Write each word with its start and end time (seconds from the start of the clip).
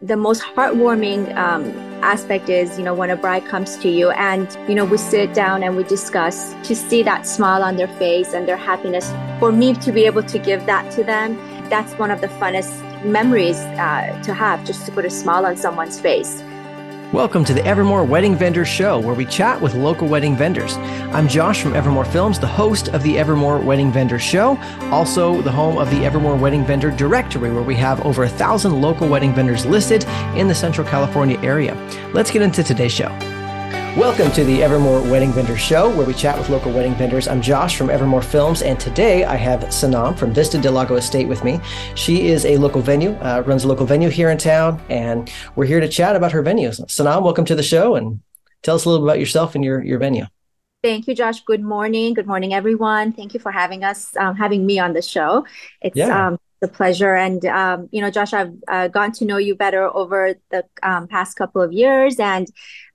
the 0.00 0.16
most 0.16 0.42
heartwarming 0.42 1.34
um, 1.36 1.64
aspect 2.04 2.48
is, 2.48 2.78
you 2.78 2.84
know, 2.84 2.94
when 2.94 3.10
a 3.10 3.16
bride 3.16 3.44
comes 3.46 3.76
to 3.78 3.88
you 3.88 4.10
and, 4.10 4.56
you 4.68 4.74
know, 4.76 4.84
we 4.84 4.96
sit 4.96 5.34
down 5.34 5.64
and 5.64 5.76
we 5.76 5.82
discuss 5.82 6.54
to 6.62 6.76
see 6.76 7.02
that 7.02 7.26
smile 7.26 7.64
on 7.64 7.76
their 7.76 7.88
face 7.98 8.32
and 8.32 8.46
their 8.46 8.56
happiness. 8.56 9.10
For 9.40 9.50
me 9.50 9.74
to 9.74 9.90
be 9.90 10.04
able 10.04 10.22
to 10.22 10.38
give 10.38 10.66
that 10.66 10.92
to 10.92 11.02
them, 11.02 11.36
that's 11.68 11.92
one 11.94 12.12
of 12.12 12.20
the 12.20 12.28
funnest 12.28 13.04
memories 13.04 13.56
uh, 13.58 14.22
to 14.22 14.32
have, 14.32 14.64
just 14.64 14.86
to 14.86 14.92
put 14.92 15.04
a 15.04 15.10
smile 15.10 15.44
on 15.44 15.56
someone's 15.56 16.00
face. 16.00 16.42
Welcome 17.12 17.42
to 17.46 17.54
the 17.54 17.62
Evermoore 17.62 18.06
Wedding 18.06 18.36
Vendor 18.36 18.66
Show, 18.66 18.98
where 19.00 19.14
we 19.14 19.24
chat 19.24 19.58
with 19.62 19.74
local 19.74 20.08
wedding 20.08 20.36
vendors. 20.36 20.76
I'm 20.76 21.26
Josh 21.26 21.62
from 21.62 21.72
Evermoore 21.72 22.06
Films, 22.06 22.38
the 22.38 22.46
host 22.46 22.88
of 22.88 23.02
the 23.02 23.14
Evermoore 23.14 23.64
Wedding 23.64 23.90
Vendor 23.90 24.18
Show, 24.18 24.58
also 24.92 25.40
the 25.40 25.50
home 25.50 25.78
of 25.78 25.88
the 25.88 26.04
Evermoore 26.04 26.38
Wedding 26.38 26.66
Vendor 26.66 26.90
Directory, 26.90 27.50
where 27.50 27.62
we 27.62 27.76
have 27.76 28.04
over 28.04 28.24
a 28.24 28.28
thousand 28.28 28.82
local 28.82 29.08
wedding 29.08 29.34
vendors 29.34 29.64
listed 29.64 30.04
in 30.36 30.48
the 30.48 30.54
Central 30.54 30.86
California 30.86 31.40
area. 31.40 31.74
Let's 32.12 32.30
get 32.30 32.42
into 32.42 32.62
today's 32.62 32.92
show. 32.92 33.37
Welcome 33.96 34.30
to 34.32 34.44
the 34.44 34.58
Evermoore 34.60 35.10
Wedding 35.10 35.32
Vendor 35.32 35.56
Show, 35.56 35.94
where 35.96 36.06
we 36.06 36.14
chat 36.14 36.38
with 36.38 36.48
local 36.50 36.72
wedding 36.72 36.94
vendors. 36.94 37.26
I'm 37.26 37.42
Josh 37.42 37.76
from 37.76 37.88
Evermoore 37.88 38.22
Films, 38.22 38.62
and 38.62 38.78
today 38.78 39.24
I 39.24 39.34
have 39.34 39.60
Sanam 39.60 40.16
from 40.16 40.32
Vista 40.32 40.58
Del 40.58 40.72
Lago 40.72 40.96
Estate 40.96 41.26
with 41.26 41.42
me. 41.42 41.58
She 41.94 42.28
is 42.28 42.44
a 42.44 42.56
local 42.58 42.80
venue, 42.80 43.10
uh, 43.14 43.42
runs 43.44 43.64
a 43.64 43.68
local 43.68 43.86
venue 43.86 44.08
here 44.08 44.30
in 44.30 44.38
town, 44.38 44.80
and 44.88 45.32
we're 45.56 45.66
here 45.66 45.80
to 45.80 45.88
chat 45.88 46.14
about 46.14 46.32
her 46.32 46.42
venues. 46.42 46.80
Sanam, 46.86 47.22
welcome 47.22 47.44
to 47.46 47.54
the 47.56 47.62
show, 47.62 47.96
and 47.96 48.20
tell 48.62 48.76
us 48.76 48.84
a 48.84 48.88
little 48.88 49.04
bit 49.04 49.12
about 49.12 49.20
yourself 49.20 49.54
and 49.54 49.64
your 49.64 49.82
your 49.82 49.98
venue. 49.98 50.26
Thank 50.82 51.08
you, 51.08 51.14
Josh. 51.14 51.42
Good 51.42 51.62
morning. 51.62 52.14
Good 52.14 52.28
morning, 52.28 52.54
everyone. 52.54 53.12
Thank 53.12 53.34
you 53.34 53.40
for 53.40 53.50
having 53.50 53.82
us, 53.82 54.16
um, 54.16 54.36
having 54.36 54.64
me 54.64 54.78
on 54.78 54.92
the 54.92 55.02
show. 55.02 55.44
It's 55.80 55.96
yeah. 55.96 56.28
um, 56.28 56.38
the 56.60 56.68
pleasure. 56.68 57.14
And, 57.14 57.44
um, 57.44 57.88
you 57.92 58.00
know, 58.00 58.10
Josh, 58.10 58.32
I've 58.32 58.52
uh, 58.66 58.88
gotten 58.88 59.12
to 59.14 59.24
know 59.24 59.36
you 59.36 59.54
better 59.54 59.84
over 59.84 60.34
the 60.50 60.64
um, 60.82 61.06
past 61.06 61.36
couple 61.36 61.62
of 61.62 61.72
years. 61.72 62.18
And 62.18 62.48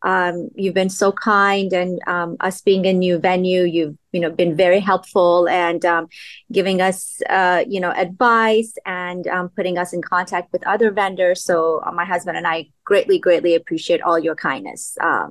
um, 0.04 0.50
you've 0.56 0.74
been 0.74 0.90
so 0.90 1.12
kind. 1.12 1.72
And 1.72 2.02
um, 2.08 2.38
us 2.42 2.62
being 2.62 2.86
a 2.86 2.94
new 2.94 3.18
venue, 3.18 3.64
you've, 3.64 3.98
you 4.12 4.20
know, 4.20 4.30
been 4.30 4.56
very 4.56 4.80
helpful 4.80 5.48
and 5.48 5.84
um, 5.86 6.08
giving 6.52 6.82
us, 6.82 7.22
uh, 7.30 7.64
you 7.68 7.80
know, 7.80 7.92
advice 7.92 8.74
and 8.86 9.28
um, 9.28 9.50
putting 9.50 9.78
us 9.78 9.94
in 9.94 10.02
contact 10.02 10.52
with 10.52 10.66
other 10.68 10.92
vendors. 10.92 11.42
So 11.42 11.82
uh, 11.86 11.92
my 11.92 12.06
husband 12.06 12.38
and 12.38 12.46
I 12.46 12.70
greatly, 12.84 13.18
greatly 13.18 13.56
appreciate 13.56 14.02
all 14.02 14.20
your 14.20 14.36
kindness. 14.36 14.98
Uh, 15.02 15.30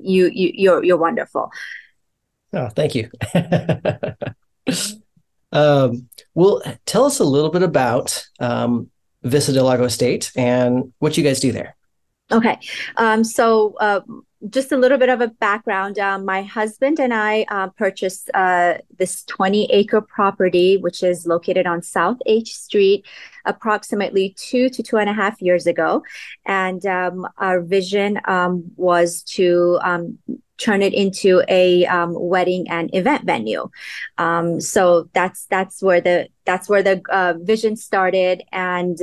you, 0.00 0.30
you, 0.32 0.50
you're, 0.54 0.84
you're 0.84 0.98
wonderful. 0.98 1.50
Oh, 2.52 2.68
thank 2.68 2.94
you. 2.94 3.10
Um, 5.52 6.08
well, 6.34 6.62
tell 6.86 7.04
us 7.04 7.20
a 7.20 7.24
little 7.24 7.50
bit 7.50 7.62
about 7.62 8.26
um, 8.40 8.90
Vista 9.22 9.52
Del 9.52 9.64
Lago 9.64 9.84
Estate 9.84 10.32
and 10.36 10.92
what 10.98 11.16
you 11.16 11.22
guys 11.22 11.40
do 11.40 11.52
there. 11.52 11.76
Okay. 12.30 12.58
Um, 12.96 13.24
so, 13.24 13.74
uh, 13.78 14.00
just 14.50 14.72
a 14.72 14.76
little 14.76 14.98
bit 14.98 15.08
of 15.08 15.20
a 15.20 15.28
background. 15.28 15.98
Um, 15.98 16.24
my 16.24 16.42
husband 16.42 16.98
and 16.98 17.14
I 17.14 17.46
uh, 17.48 17.68
purchased 17.68 18.30
uh, 18.34 18.74
this 18.98 19.24
20 19.24 19.66
acre 19.66 20.00
property, 20.00 20.76
which 20.76 21.02
is 21.02 21.26
located 21.26 21.66
on 21.66 21.82
South 21.82 22.18
H 22.26 22.54
Street, 22.54 23.06
approximately 23.44 24.34
two 24.36 24.68
to 24.70 24.82
two 24.82 24.98
and 24.98 25.08
a 25.08 25.12
half 25.12 25.40
years 25.40 25.66
ago. 25.66 26.02
And 26.44 26.84
um, 26.86 27.26
our 27.38 27.60
vision 27.60 28.20
um, 28.24 28.64
was 28.76 29.22
to 29.34 29.78
um, 29.82 30.18
turn 30.58 30.82
it 30.82 30.94
into 30.94 31.42
a 31.48 31.86
um, 31.86 32.14
wedding 32.14 32.68
and 32.68 32.94
event 32.94 33.24
venue. 33.24 33.68
Um, 34.18 34.60
so 34.60 35.08
that's 35.12 35.46
that's 35.46 35.82
where 35.82 36.00
the 36.00 36.28
that's 36.44 36.68
where 36.68 36.82
the 36.82 37.00
uh, 37.10 37.34
vision 37.40 37.76
started, 37.76 38.42
and 38.52 38.98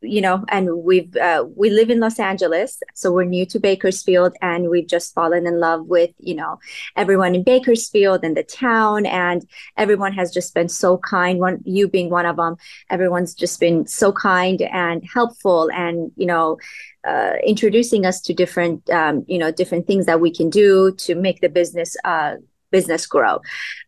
you 0.00 0.20
know, 0.20 0.44
and 0.48 0.82
we've 0.82 1.16
uh, 1.16 1.44
we 1.56 1.70
live 1.70 1.90
in 1.90 2.00
Los 2.00 2.18
Angeles, 2.18 2.82
so 2.94 3.12
we're 3.12 3.24
new 3.24 3.46
to 3.46 3.58
Bakersfield, 3.58 4.34
and 4.42 4.68
we've 4.68 4.86
just 4.86 5.14
fallen 5.14 5.46
in 5.46 5.58
love 5.60 5.86
with 5.86 6.10
you 6.18 6.34
know 6.34 6.58
everyone 6.96 7.34
in 7.34 7.42
Bakersfield 7.42 8.24
and 8.24 8.36
the 8.36 8.42
town, 8.42 9.06
and 9.06 9.48
everyone 9.76 10.12
has 10.12 10.32
just 10.32 10.54
been 10.54 10.68
so 10.68 10.98
kind. 10.98 11.38
One, 11.38 11.60
you 11.64 11.88
being 11.88 12.10
one 12.10 12.26
of 12.26 12.36
them, 12.36 12.56
everyone's 12.90 13.34
just 13.34 13.58
been 13.60 13.86
so 13.86 14.12
kind 14.12 14.62
and 14.62 15.02
helpful, 15.12 15.70
and 15.72 16.12
you 16.16 16.26
know. 16.26 16.58
Uh, 17.04 17.34
introducing 17.46 18.04
us 18.04 18.20
to 18.20 18.34
different, 18.34 18.90
um, 18.90 19.24
you 19.28 19.38
know, 19.38 19.52
different 19.52 19.86
things 19.86 20.06
that 20.06 20.20
we 20.20 20.28
can 20.28 20.50
do 20.50 20.92
to 20.96 21.14
make 21.14 21.40
the 21.40 21.48
business 21.48 21.96
uh, 22.04 22.34
business 22.72 23.06
grow. 23.06 23.40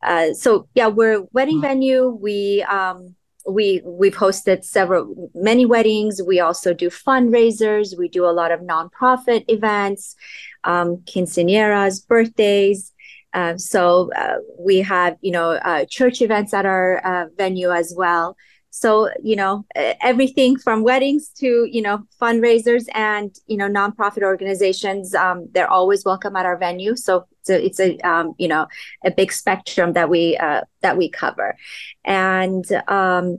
Uh, 0.03 0.33
so 0.35 0.69
yeah, 0.75 0.87
we're 0.87 1.23
wedding 1.33 1.57
mm-hmm. 1.57 1.67
venue. 1.67 2.09
We 2.09 2.63
um, 2.63 3.17
we 3.47 3.83
we've 3.85 4.17
hosted 4.17 4.65
several 4.65 5.31
many 5.35 5.67
weddings. 5.67 6.21
We 6.23 6.41
also 6.41 6.75
do 6.75 6.91
fundraisers. 6.91 7.97
We 7.97 8.09
do 8.09 8.25
a 8.27 8.33
lot 8.33 8.53
of 8.53 8.61
nonprofit 8.61 9.45
events 9.49 10.17
um, 10.65 10.99
quinceañeras 10.99 12.07
birthdays. 12.07 12.93
Uh, 13.35 13.57
so 13.57 14.11
uh, 14.17 14.39
we 14.59 14.79
have 14.79 15.17
you 15.21 15.31
know 15.31 15.51
uh, 15.51 15.85
church 15.89 16.23
events 16.23 16.55
at 16.55 16.67
our 16.67 16.99
uh, 17.05 17.27
venue 17.37 17.71
as 17.71 17.95
well 17.97 18.37
so 18.71 19.11
you 19.23 19.37
know 19.37 19.65
everything 19.75 20.59
from 20.59 20.83
weddings 20.83 21.29
to 21.31 21.67
you 21.71 21.83
know 21.83 22.03
fundraisers 22.21 22.85
and 22.95 23.35
you 23.47 23.57
know 23.57 23.69
nonprofit 23.69 24.23
organizations 24.23 25.15
um, 25.15 25.49
they're 25.53 25.71
always 25.71 26.05
welcome 26.05 26.37
at 26.37 26.47
our 26.47 26.57
venue. 26.57 26.97
So 26.97 27.27
it's 27.41 27.51
a, 27.51 27.65
it's 27.65 27.81
a 27.81 27.99
um, 28.09 28.35
you 28.39 28.49
know 28.49 28.67
a 29.05 29.11
big 29.11 29.33
spectrum 29.33 29.93
that 29.95 30.09
we 30.09 30.37
uh, 30.37 30.63
that 30.83 30.97
we 30.97 31.09
cover. 31.09 31.57
And 32.05 32.65
um, 32.89 33.39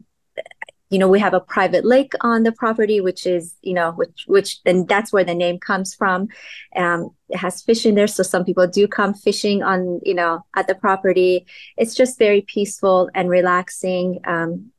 you 0.89 0.97
know 0.97 1.07
we 1.07 1.19
have 1.19 1.33
a 1.33 1.39
private 1.39 1.85
lake 1.85 2.13
on 2.21 2.43
the 2.43 2.51
property 2.51 2.99
which 2.99 3.27
is 3.27 3.55
you 3.61 3.73
know 3.73 3.91
which 3.91 4.23
which 4.25 4.63
then 4.63 4.85
that's 4.87 5.13
where 5.13 5.23
the 5.23 5.35
name 5.35 5.59
comes 5.59 5.93
from. 5.93 6.27
Um, 6.75 7.11
it 7.29 7.37
has 7.37 7.61
fish 7.61 7.85
in 7.85 7.95
there 7.95 8.07
so 8.07 8.23
some 8.23 8.43
people 8.43 8.67
do 8.67 8.87
come 8.87 9.13
fishing 9.13 9.61
on 9.63 9.99
you 10.03 10.15
know 10.15 10.45
at 10.55 10.67
the 10.67 10.75
property. 10.75 11.45
It's 11.77 11.95
just 11.95 12.17
very 12.17 12.41
peaceful 12.41 13.09
and 13.13 13.29
relaxing. 13.29 14.19
Um, 14.25 14.71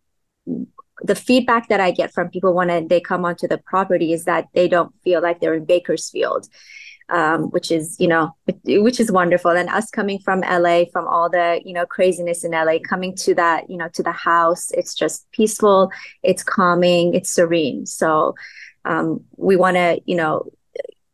the 1.03 1.15
feedback 1.15 1.69
that 1.69 1.81
I 1.81 1.91
get 1.91 2.12
from 2.12 2.28
people 2.28 2.55
when 2.55 2.88
they 2.88 3.00
come 3.00 3.25
onto 3.25 3.49
the 3.49 3.59
property 3.59 4.12
is 4.12 4.25
that 4.25 4.49
they 4.55 4.69
don't 4.69 4.94
feel 5.03 5.22
like 5.22 5.41
they're 5.41 5.55
in 5.55 5.65
Bakersfield, 5.65 6.49
um, 7.09 7.44
which 7.50 7.71
is 7.71 7.97
you 7.99 8.09
know 8.09 8.34
which 8.65 9.00
is 9.00 9.10
wonderful. 9.10 9.50
And 9.50 9.69
us 9.69 9.91
coming 9.91 10.19
from 10.19 10.41
LA, 10.41 10.84
from 10.93 11.06
all 11.09 11.31
the 11.31 11.60
you 11.65 11.72
know 11.72 11.87
craziness 11.87 12.44
in 12.44 12.53
LA, 12.53 12.78
coming 12.87 13.15
to 13.16 13.34
that 13.34 13.71
you 13.71 13.77
know 13.77 13.89
to 13.94 14.03
the 14.03 14.12
house, 14.12 14.71
it's 14.72 14.94
just 14.94 15.31
peaceful, 15.33 15.91
it's 16.22 16.43
calming, 16.43 17.15
it's 17.15 17.31
serene. 17.31 17.87
So 17.87 18.34
um, 18.84 19.25
we 19.37 19.56
want 19.56 19.77
to 19.77 20.00
you 20.05 20.16
know 20.16 20.50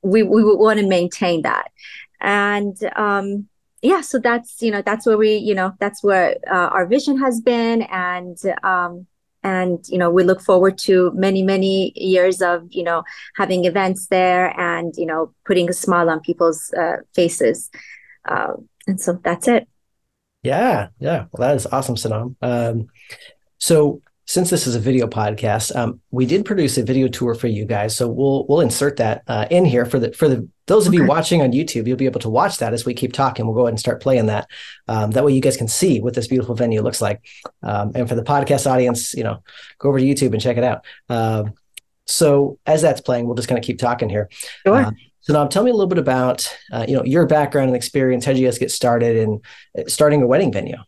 we 0.03 0.23
we 0.23 0.43
want 0.43 0.81
to 0.81 0.87
maintain 0.87 1.43
that, 1.43 1.71
and 2.21 2.77
um, 2.97 3.49
yeah 3.83 4.01
so 4.01 4.19
that's 4.19 4.63
you 4.63 4.71
know 4.71 4.83
that's 4.83 5.05
where 5.07 5.19
we 5.19 5.37
you 5.37 5.55
know 5.55 5.73
that's 5.79 6.03
where 6.03 6.37
uh, 6.51 6.69
our 6.69 6.87
vision 6.87 7.19
has 7.19 7.43
been 7.43 7.83
and 7.83 8.39
um 8.63 9.07
and 9.47 9.79
you 9.89 9.97
know 9.97 10.11
we 10.11 10.25
look 10.25 10.43
forward 10.43 10.77
to 10.77 11.13
many 11.15 11.43
many 11.43 11.93
years 11.95 12.43
of 12.43 12.67
you 12.71 12.83
know 12.83 13.05
having 13.37 13.65
events 13.65 14.09
there 14.09 14.53
and 14.59 14.93
you 14.97 15.07
know 15.07 15.33
putting 15.45 15.71
a 15.71 15.73
smile 15.73 16.11
on 16.11 16.21
people's 16.21 16.73
uh, 16.75 16.97
faces. 17.15 17.71
Uh, 18.29 18.55
and 18.89 19.01
so 19.01 19.21
that's 19.23 19.47
it. 19.47 19.69
Yeah 20.43 20.89
yeah. 20.99 21.27
Well 21.31 21.49
that 21.49 21.57
is 21.57 21.67
awesome 21.67 21.95
sanam. 21.95 22.35
Um, 22.43 22.89
so 23.59 24.03
since 24.27 24.51
this 24.51 24.67
is 24.67 24.75
a 24.75 24.81
video 24.81 25.07
podcast, 25.07 25.75
um, 25.77 26.01
we 26.11 26.27
did 26.27 26.45
produce 26.45 26.77
a 26.79 26.83
video 26.83 27.07
tour 27.07 27.35
for 27.35 27.47
you 27.47 27.65
guys, 27.65 27.97
so 27.97 28.09
we'll 28.09 28.45
we'll 28.49 28.61
insert 28.61 28.97
that 28.97 29.23
uh, 29.29 29.47
in 29.51 29.65
here 29.65 29.85
for 29.85 30.01
the 30.01 30.13
for 30.13 30.29
the 30.29 30.49
those 30.67 30.87
of 30.87 30.93
okay. 30.93 31.03
you 31.03 31.07
watching 31.07 31.43
on 31.43 31.53
YouTube. 31.53 31.87
You'll 31.87 31.97
be 31.97 32.07
able 32.07 32.21
to 32.21 32.29
watch 32.29 32.59
that 32.59 32.75
as 32.75 32.85
we 32.85 32.93
keep 32.93 33.13
talking. 33.13 33.47
We'll 33.47 33.55
go 33.55 33.63
ahead 33.63 33.73
and 33.73 33.81
start 33.81 34.03
playing 34.03 34.27
that. 34.27 34.49
Um, 34.89 35.13
that 35.13 35.25
way, 35.25 35.33
you 35.33 35.41
guys 35.41 35.57
can 35.57 35.69
see 35.69 36.01
what 36.01 36.15
this 36.15 36.27
beautiful 36.27 36.57
venue 36.57 36.83
looks 36.83 37.01
like. 37.01 37.25
Um, 37.63 37.93
and 37.95 38.09
for 38.09 38.17
the 38.17 38.25
podcast 38.25 38.69
audience, 38.69 39.15
you 39.15 39.23
know, 39.23 39.45
go 39.79 39.91
over 39.91 40.01
to 40.01 40.05
YouTube 40.05 40.33
and 40.33 40.43
check 40.43 40.57
it 40.57 40.65
out. 40.65 40.85
Um, 41.09 41.55
so 42.07 42.59
as 42.67 42.83
that's 42.83 43.01
playing, 43.01 43.27
we'll 43.27 43.37
just 43.37 43.49
kind 43.49 43.59
of 43.59 43.65
keep 43.65 43.79
talking 43.79 44.09
here. 44.09 44.29
Sure. 44.67 44.75
Uh, 44.75 44.91
so 45.21 45.33
now, 45.33 45.47
tell 45.47 45.63
me 45.63 45.71
a 45.71 45.75
little 45.75 45.89
bit 45.89 45.99
about 45.99 46.53
uh, 46.73 46.85
you 46.89 46.97
know 46.97 47.05
your 47.05 47.27
background 47.27 47.69
and 47.69 47.77
experience. 47.77 48.25
How 48.25 48.33
did 48.33 48.41
you 48.41 48.47
guys 48.49 48.59
get 48.59 48.73
started 48.73 49.17
in 49.17 49.41
uh, 49.79 49.83
starting 49.87 50.23
a 50.23 50.27
wedding 50.27 50.53
venue? 50.53 50.79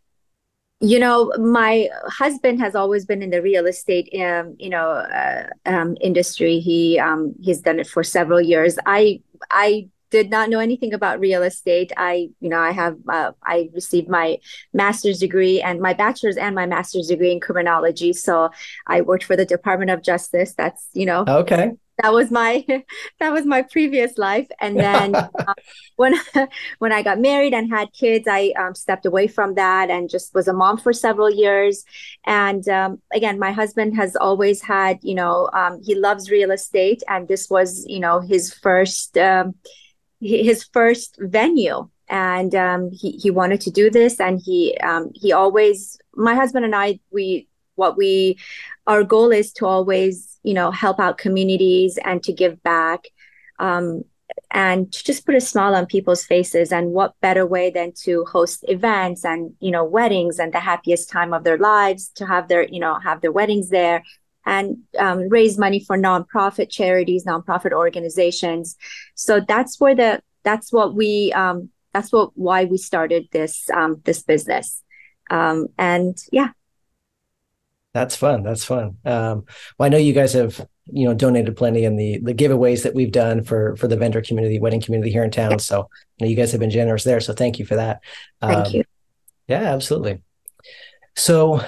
You 0.81 0.99
know 0.99 1.33
my 1.39 1.89
husband 2.07 2.61
has 2.61 2.75
always 2.75 3.05
been 3.05 3.23
in 3.23 3.31
the 3.31 3.43
real 3.43 3.67
estate 3.67 4.09
um, 4.21 4.55
you 4.59 4.71
know 4.71 4.91
uh, 4.91 5.47
um, 5.67 5.97
industry. 6.01 6.61
He 6.61 6.99
um, 6.99 7.35
he's 7.41 7.61
done 7.61 7.81
it 7.81 7.87
for 7.87 8.05
several 8.05 8.41
years. 8.41 8.79
I 8.87 9.21
i 9.51 9.89
did 10.11 10.31
not 10.31 10.49
know 10.49 10.59
anything 10.59 10.95
about 10.95 11.21
real 11.21 11.43
estate. 11.43 11.93
I 11.97 12.31
you 12.41 12.49
know 12.49 12.61
i 12.61 12.71
have 12.71 12.97
uh, 13.09 13.33
i 13.45 13.71
received 13.75 14.09
my 14.09 14.39
master's 14.73 15.19
degree 15.19 15.61
and 15.61 15.81
my 15.81 15.95
bachelor's 15.95 16.37
and 16.37 16.55
my 16.55 16.67
master's 16.67 17.09
degree 17.09 17.33
in 17.33 17.41
criminology. 17.41 18.13
So 18.13 18.51
i 18.87 19.01
worked 19.01 19.25
for 19.25 19.37
the 19.37 19.47
department 19.47 19.91
of 19.91 20.03
justice. 20.03 20.55
That's 20.55 20.89
you 20.93 21.07
know 21.07 21.25
okay 21.27 21.73
that 22.03 22.13
was 22.13 22.31
my 22.31 22.65
that 23.21 23.33
was 23.33 23.45
my 23.47 23.63
previous 23.63 24.19
life. 24.19 24.49
And 24.61 24.79
then 24.79 25.15
uh, 25.15 25.55
when 25.97 26.15
when 26.79 26.93
i 26.93 27.03
got 27.03 27.21
married 27.21 27.55
and 27.55 27.71
had 27.71 27.93
kids 27.93 28.27
i 28.29 28.53
um, 28.59 28.75
stepped 28.75 29.07
away 29.07 29.27
from 29.27 29.55
that 29.55 29.91
and 29.91 30.09
just 30.09 30.35
was 30.35 30.49
a 30.49 30.53
mom 30.53 30.79
for 30.79 30.93
several 30.93 31.31
years. 31.31 31.85
And 32.27 32.69
um, 32.69 33.01
again 33.13 33.39
my 33.39 33.53
husband 33.53 33.97
has 33.97 34.17
always 34.17 34.63
had 34.63 34.99
you 35.03 35.15
know 35.15 35.51
um, 35.53 35.81
he 35.83 35.95
loves 35.95 36.31
real 36.31 36.51
estate. 36.51 37.03
And 37.09 37.29
this 37.29 37.49
was 37.51 37.85
you 37.89 38.01
know 38.01 38.21
his 38.21 38.53
first 38.53 39.17
um, 39.19 39.55
his 40.21 40.65
first 40.73 41.17
venue. 41.21 41.89
And 42.11 42.55
um, 42.55 42.91
he, 42.91 43.13
he 43.13 43.31
wanted 43.31 43.61
to 43.63 43.71
do 43.71 43.91
this. 43.91 44.19
And 44.19 44.41
he 44.43 44.79
um, 44.79 45.11
he 45.15 45.33
always 45.33 45.99
my 46.15 46.35
husband 46.35 46.65
and 46.65 46.75
i 46.75 46.99
we 47.13 47.47
what 47.79 47.97
we 47.97 48.37
our 48.89 49.05
goal 49.05 49.31
is 49.31 49.53
to 49.53 49.67
always 49.67 50.39
you 50.43 50.55
know 50.55 50.71
help 50.73 50.99
out 50.99 51.19
communities 51.19 51.99
and 52.05 52.23
to 52.25 52.33
give 52.33 52.61
back 52.63 53.05
um, 53.61 54.03
and 54.51 54.93
to 54.93 55.05
just 55.05 55.27
put 55.27 55.35
a 55.35 55.41
smile 55.41 55.75
on 55.75 55.87
people's 55.87 56.25
faces 56.25 56.73
and 56.73 56.93
what 56.93 57.15
better 57.21 57.47
way 57.47 57.71
than 57.71 57.93
to 57.93 58.25
host 58.25 58.65
events 58.67 59.25
and 59.25 59.53
you 59.61 59.71
know 59.71 59.85
weddings 59.85 60.39
and 60.39 60.53
the 60.53 60.61
happiest 60.61 61.11
time 61.11 61.33
of 61.33 61.45
their 61.45 61.59
lives 61.59 62.09
to 62.17 62.27
have 62.27 62.49
their 62.49 62.67
you 62.69 62.81
know 62.81 62.99
have 62.99 63.21
their 63.21 63.33
weddings 63.33 63.69
there 63.69 64.03
and 64.47 64.79
um, 64.99 65.29
raise 65.29 65.59
money 65.59 65.79
for 65.79 65.99
nonprofit 65.99 66.71
charities 66.71 67.25
nonprofit 67.25 67.73
organizations. 67.73 68.77
So 69.15 69.41
that's 69.41 69.79
where 69.79 69.95
the 69.95 70.23
that's 70.43 70.73
what 70.73 70.95
we 70.95 71.33
um, 71.35 71.69
that's 71.93 72.11
what 72.13 72.31
why 72.35 72.65
we 72.65 72.79
started 72.79 73.29
this 73.31 73.69
um, 73.71 74.01
this 74.05 74.23
business. 74.23 74.83
Um, 75.31 75.67
and 75.77 76.17
yeah 76.33 76.53
that's 77.95 78.17
fun. 78.17 78.43
That's 78.43 78.65
fun. 78.65 78.99
Um, 79.05 79.45
well, 79.79 79.87
I 79.87 79.89
know 79.89 79.99
you 79.99 80.13
guys 80.13 80.33
have 80.35 80.67
you 80.91 81.07
know 81.07 81.15
donated 81.15 81.57
plenty 81.57 81.85
in 81.85 81.97
the 81.97 82.19
the 82.19 82.35
giveaways 82.35 82.83
that 82.83 82.95
we've 82.95 83.13
done 83.13 83.45
for 83.45 83.77
for 83.77 83.89
the 83.89 83.97
vendor 83.97 84.23
community, 84.23 84.59
wedding 84.59 84.81
community 84.81 85.11
here 85.11 85.25
in 85.25 85.31
town. 85.31 85.59
So 85.59 85.89
you, 86.19 86.25
know, 86.25 86.31
you 86.31 86.37
guys 86.37 86.53
have 86.53 86.61
been 86.61 86.71
generous 86.71 87.05
there. 87.05 87.21
So 87.21 87.33
thank 87.33 87.59
you 87.59 87.67
for 87.67 87.77
that. 87.77 88.03
Thank 88.41 88.69
um, 88.69 88.73
you. 88.73 88.85
Yeah, 89.49 89.75
absolutely. 89.75 90.23
So, 91.17 91.61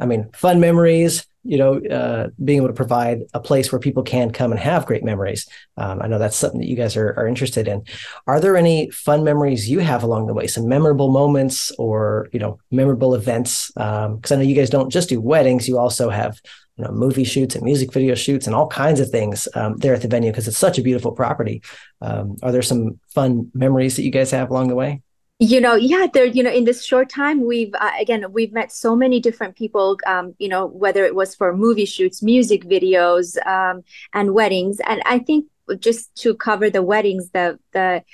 I 0.00 0.06
mean, 0.06 0.30
fun 0.32 0.60
memories 0.60 1.26
you 1.44 1.58
know, 1.58 1.80
uh, 1.86 2.28
being 2.42 2.58
able 2.58 2.68
to 2.68 2.74
provide 2.74 3.22
a 3.34 3.40
place 3.40 3.72
where 3.72 3.80
people 3.80 4.02
can 4.02 4.30
come 4.30 4.52
and 4.52 4.60
have 4.60 4.86
great 4.86 5.04
memories. 5.04 5.48
Um, 5.76 6.00
I 6.00 6.06
know 6.06 6.18
that's 6.18 6.36
something 6.36 6.60
that 6.60 6.68
you 6.68 6.76
guys 6.76 6.96
are, 6.96 7.14
are 7.18 7.26
interested 7.26 7.66
in. 7.66 7.82
Are 8.26 8.40
there 8.40 8.56
any 8.56 8.90
fun 8.90 9.24
memories 9.24 9.68
you 9.68 9.80
have 9.80 10.02
along 10.02 10.26
the 10.26 10.34
way? 10.34 10.46
Some 10.46 10.68
memorable 10.68 11.10
moments 11.10 11.72
or, 11.78 12.28
you 12.32 12.38
know, 12.38 12.58
memorable 12.70 13.14
events? 13.14 13.72
Because 13.74 14.06
um, 14.06 14.20
I 14.30 14.36
know 14.36 14.42
you 14.42 14.54
guys 14.54 14.70
don't 14.70 14.90
just 14.90 15.08
do 15.08 15.20
weddings, 15.20 15.68
you 15.68 15.78
also 15.78 16.10
have, 16.10 16.40
you 16.76 16.84
know, 16.84 16.92
movie 16.92 17.24
shoots 17.24 17.54
and 17.54 17.64
music 17.64 17.92
video 17.92 18.14
shoots 18.14 18.46
and 18.46 18.54
all 18.54 18.68
kinds 18.68 19.00
of 19.00 19.10
things 19.10 19.48
um, 19.54 19.76
there 19.78 19.94
at 19.94 20.02
the 20.02 20.08
venue 20.08 20.30
because 20.30 20.48
it's 20.48 20.58
such 20.58 20.78
a 20.78 20.82
beautiful 20.82 21.12
property. 21.12 21.62
Um, 22.00 22.36
are 22.42 22.52
there 22.52 22.62
some 22.62 23.00
fun 23.08 23.50
memories 23.52 23.96
that 23.96 24.04
you 24.04 24.10
guys 24.10 24.30
have 24.30 24.50
along 24.50 24.68
the 24.68 24.76
way? 24.76 25.02
You 25.42 25.60
know 25.60 25.74
yeah 25.74 26.06
there 26.14 26.24
you 26.24 26.42
know 26.42 26.52
in 26.52 26.64
this 26.64 26.84
short 26.84 27.08
time 27.08 27.44
we've 27.44 27.74
uh, 27.74 27.90
again 27.98 28.24
we've 28.32 28.52
met 28.52 28.70
so 28.70 28.94
many 28.94 29.18
different 29.18 29.56
people 29.56 29.98
um, 30.06 30.34
you 30.38 30.48
know 30.48 30.66
whether 30.66 31.04
it 31.04 31.16
was 31.16 31.34
for 31.34 31.56
movie 31.56 31.84
shoots 31.84 32.22
music 32.22 32.64
videos 32.64 33.44
um, 33.46 33.82
and 34.12 34.34
weddings. 34.34 34.80
And 34.86 35.02
i 35.04 35.18
think 35.18 35.46
just 35.80 36.14
to 36.16 36.34
cover 36.34 36.70
the 36.70 36.82
weddings 36.82 37.30
the 37.30 37.58
the 37.72 38.04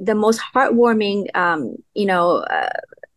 the 0.00 0.16
most 0.16 0.40
heartwarming 0.52 1.34
um, 1.36 1.76
you 1.94 2.06
know 2.06 2.38
uh, 2.38 2.70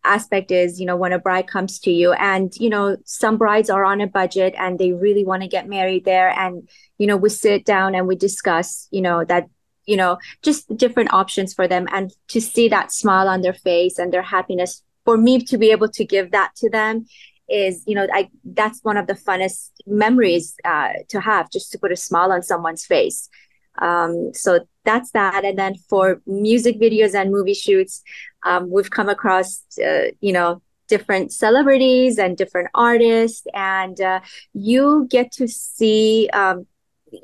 aspect 0.04 0.52
is 0.52 0.80
you 0.80 0.86
know 0.86 0.96
when 0.96 1.12
a 1.12 1.20
bride 1.20 1.48
comes 1.48 1.80
to 1.80 1.92
you 1.92 2.14
and 2.14 2.56
you 2.58 2.70
know 2.70 2.96
some 3.06 3.38
brides 3.38 3.72
are 3.72 3.86
on 3.86 4.02
a 4.02 4.08
budget 4.08 4.54
and 4.58 4.78
they 4.78 4.92
really 4.94 5.26
want 5.26 5.42
to 5.42 5.48
get 5.48 5.68
married 5.68 6.06
there. 6.06 6.30
And 6.30 6.70
you 7.00 7.08
know 7.08 7.18
we 7.18 7.30
sit 7.30 7.66
down 7.66 7.96
and 7.96 8.08
we 8.08 8.16
discuss 8.16 8.88
you 8.92 9.02
know 9.02 9.26
that 9.26 9.50
you 9.90 9.98
know 9.98 10.18
just 10.42 10.62
different 10.78 11.12
options 11.14 11.54
for 11.54 11.68
them 11.68 11.88
and 11.92 12.12
to 12.28 12.40
see 12.40 12.68
that 12.70 12.92
smile 12.92 13.28
on 13.28 13.42
their 13.42 13.58
face 13.70 13.98
and 13.98 14.14
their 14.14 14.28
happiness. 14.36 14.84
For 15.06 15.18
me 15.18 15.34
to 15.46 15.58
be 15.58 15.72
able 15.72 15.90
to 15.90 16.06
give 16.06 16.32
that 16.32 16.52
to 16.58 16.70
them 16.70 17.08
is 17.50 17.84
you 17.88 17.96
know 17.96 18.06
i 18.14 18.30
that's 18.60 18.80
one 18.84 18.98
of 19.02 19.08
the 19.08 19.16
funnest 19.26 19.72
memories 19.88 20.56
uh, 20.64 20.94
to 21.12 21.20
have 21.20 21.50
just 21.50 21.72
to 21.72 21.80
put 21.80 21.92
a 21.92 21.96
smile 21.96 22.32
on 22.32 22.44
someone's 22.44 22.86
face. 22.86 23.30
Um, 23.82 24.34
so 24.34 24.50
that's 24.84 25.12
that. 25.12 25.46
And 25.46 25.58
then 25.58 25.76
for 25.90 26.22
music 26.28 26.80
videos 26.80 27.16
and 27.16 27.32
movie 27.32 27.60
shoots 27.66 28.04
um, 28.46 28.70
we've 28.70 28.92
come 28.92 29.10
across 29.10 29.64
uh, 29.84 30.10
you 30.22 30.34
know 30.38 30.62
different 30.90 31.32
celebrities 31.32 32.18
and 32.18 32.36
different 32.36 32.70
artists. 32.74 33.48
And 33.54 34.00
uh, 34.02 34.20
you 34.54 35.08
get 35.10 35.32
to 35.34 35.48
see 35.48 36.30
um, 36.34 36.66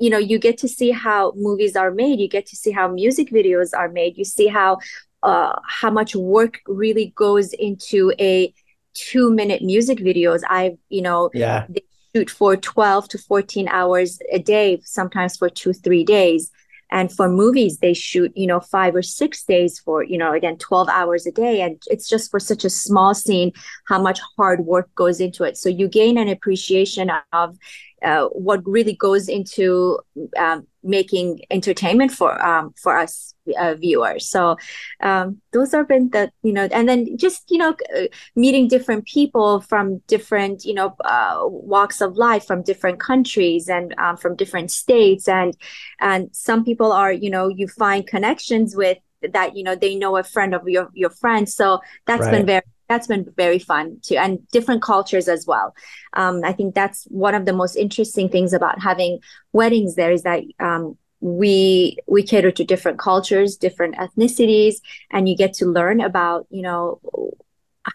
you 0.00 0.10
know 0.10 0.18
you 0.18 0.38
get 0.38 0.58
to 0.58 0.68
see 0.68 0.90
how 0.90 1.32
movies 1.36 1.76
are 1.76 1.90
made 1.90 2.20
you 2.20 2.28
get 2.28 2.46
to 2.46 2.56
see 2.56 2.70
how 2.70 2.88
music 2.88 3.30
videos 3.30 3.70
are 3.76 3.88
made 3.88 4.16
you 4.16 4.24
see 4.24 4.46
how 4.46 4.78
uh, 5.22 5.58
how 5.66 5.90
much 5.90 6.14
work 6.14 6.60
really 6.66 7.12
goes 7.16 7.52
into 7.52 8.12
a 8.20 8.54
two 8.94 9.30
minute 9.30 9.62
music 9.62 9.98
videos. 9.98 10.40
I 10.48 10.76
you 10.88 11.02
know 11.02 11.30
yeah. 11.34 11.66
they 11.68 11.82
shoot 12.14 12.30
for 12.30 12.56
12 12.56 13.08
to 13.08 13.18
14 13.18 13.68
hours 13.68 14.18
a 14.32 14.38
day 14.38 14.80
sometimes 14.84 15.36
for 15.36 15.50
two 15.50 15.72
three 15.72 16.04
days. 16.04 16.50
And 16.92 17.12
for 17.12 17.28
movies 17.28 17.78
they 17.78 17.94
shoot 17.94 18.32
you 18.36 18.46
know 18.46 18.60
five 18.60 18.94
or 18.94 19.02
six 19.02 19.42
days 19.42 19.80
for 19.80 20.04
you 20.04 20.16
know 20.16 20.32
again 20.32 20.56
12 20.58 20.88
hours 20.88 21.26
a 21.26 21.32
day. 21.32 21.60
And 21.60 21.82
it's 21.88 22.08
just 22.08 22.30
for 22.30 22.38
such 22.38 22.64
a 22.64 22.70
small 22.70 23.12
scene 23.12 23.52
how 23.88 24.00
much 24.00 24.20
hard 24.36 24.60
work 24.60 24.94
goes 24.94 25.20
into 25.20 25.42
it. 25.44 25.56
So 25.56 25.68
you 25.68 25.88
gain 25.88 26.16
an 26.18 26.28
appreciation 26.28 27.10
of 27.32 27.58
uh, 28.06 28.28
what 28.28 28.60
really 28.64 28.94
goes 28.94 29.28
into 29.28 29.98
um, 30.38 30.64
making 30.84 31.40
entertainment 31.50 32.12
for 32.12 32.40
um, 32.40 32.72
for 32.80 32.96
us 32.96 33.34
uh, 33.58 33.74
viewers. 33.74 34.30
So 34.30 34.56
um, 35.00 35.40
those 35.52 35.72
have 35.72 35.88
been 35.88 36.10
the 36.10 36.30
you 36.42 36.52
know, 36.52 36.68
and 36.70 36.88
then 36.88 37.18
just 37.18 37.50
you 37.50 37.58
know, 37.58 37.74
uh, 37.96 38.06
meeting 38.36 38.68
different 38.68 39.06
people 39.06 39.60
from 39.60 39.98
different 40.06 40.64
you 40.64 40.74
know 40.74 40.94
uh, 41.04 41.40
walks 41.42 42.00
of 42.00 42.16
life, 42.16 42.46
from 42.46 42.62
different 42.62 43.00
countries 43.00 43.68
and 43.68 43.92
um, 43.98 44.16
from 44.16 44.36
different 44.36 44.70
states, 44.70 45.26
and 45.26 45.56
and 46.00 46.28
some 46.32 46.64
people 46.64 46.92
are 46.92 47.12
you 47.12 47.28
know 47.28 47.48
you 47.48 47.66
find 47.66 48.06
connections 48.06 48.76
with 48.76 48.98
that 49.32 49.56
you 49.56 49.64
know 49.64 49.74
they 49.74 49.96
know 49.96 50.16
a 50.16 50.22
friend 50.22 50.54
of 50.54 50.62
your 50.68 50.90
your 50.94 51.10
friend. 51.10 51.48
So 51.48 51.80
that's 52.06 52.22
right. 52.22 52.30
been 52.30 52.46
very 52.46 52.62
that's 52.88 53.06
been 53.06 53.32
very 53.36 53.58
fun 53.58 53.98
too 54.02 54.16
and 54.16 54.46
different 54.48 54.82
cultures 54.82 55.28
as 55.28 55.46
well. 55.46 55.74
Um, 56.12 56.40
i 56.44 56.52
think 56.52 56.74
that's 56.74 57.04
one 57.04 57.34
of 57.34 57.44
the 57.44 57.52
most 57.52 57.76
interesting 57.76 58.28
things 58.28 58.52
about 58.52 58.80
having 58.80 59.20
weddings 59.52 59.94
there 59.94 60.12
is 60.12 60.22
that 60.22 60.42
um, 60.60 60.96
we 61.20 61.96
we 62.06 62.22
cater 62.22 62.50
to 62.50 62.64
different 62.64 62.98
cultures 62.98 63.56
different 63.56 63.96
ethnicities 63.96 64.76
and 65.10 65.28
you 65.28 65.36
get 65.36 65.54
to 65.54 65.66
learn 65.66 66.00
about 66.00 66.46
you 66.50 66.62
know 66.62 67.00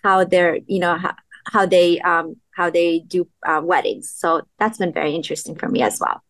how 0.04 0.24
they're 0.24 0.58
you 0.68 0.80
know 0.80 0.98
how, 0.98 1.14
how 1.46 1.66
they 1.66 2.00
um 2.02 2.36
how 2.52 2.70
they 2.70 3.00
do 3.00 3.28
uh, 3.46 3.62
weddings. 3.64 4.10
So 4.10 4.42
that's 4.60 4.78
been 4.78 4.94
very 4.94 5.16
interesting 5.16 5.56
for 5.56 5.70
me 5.70 5.82
as 5.82 6.00
well. 6.00 6.22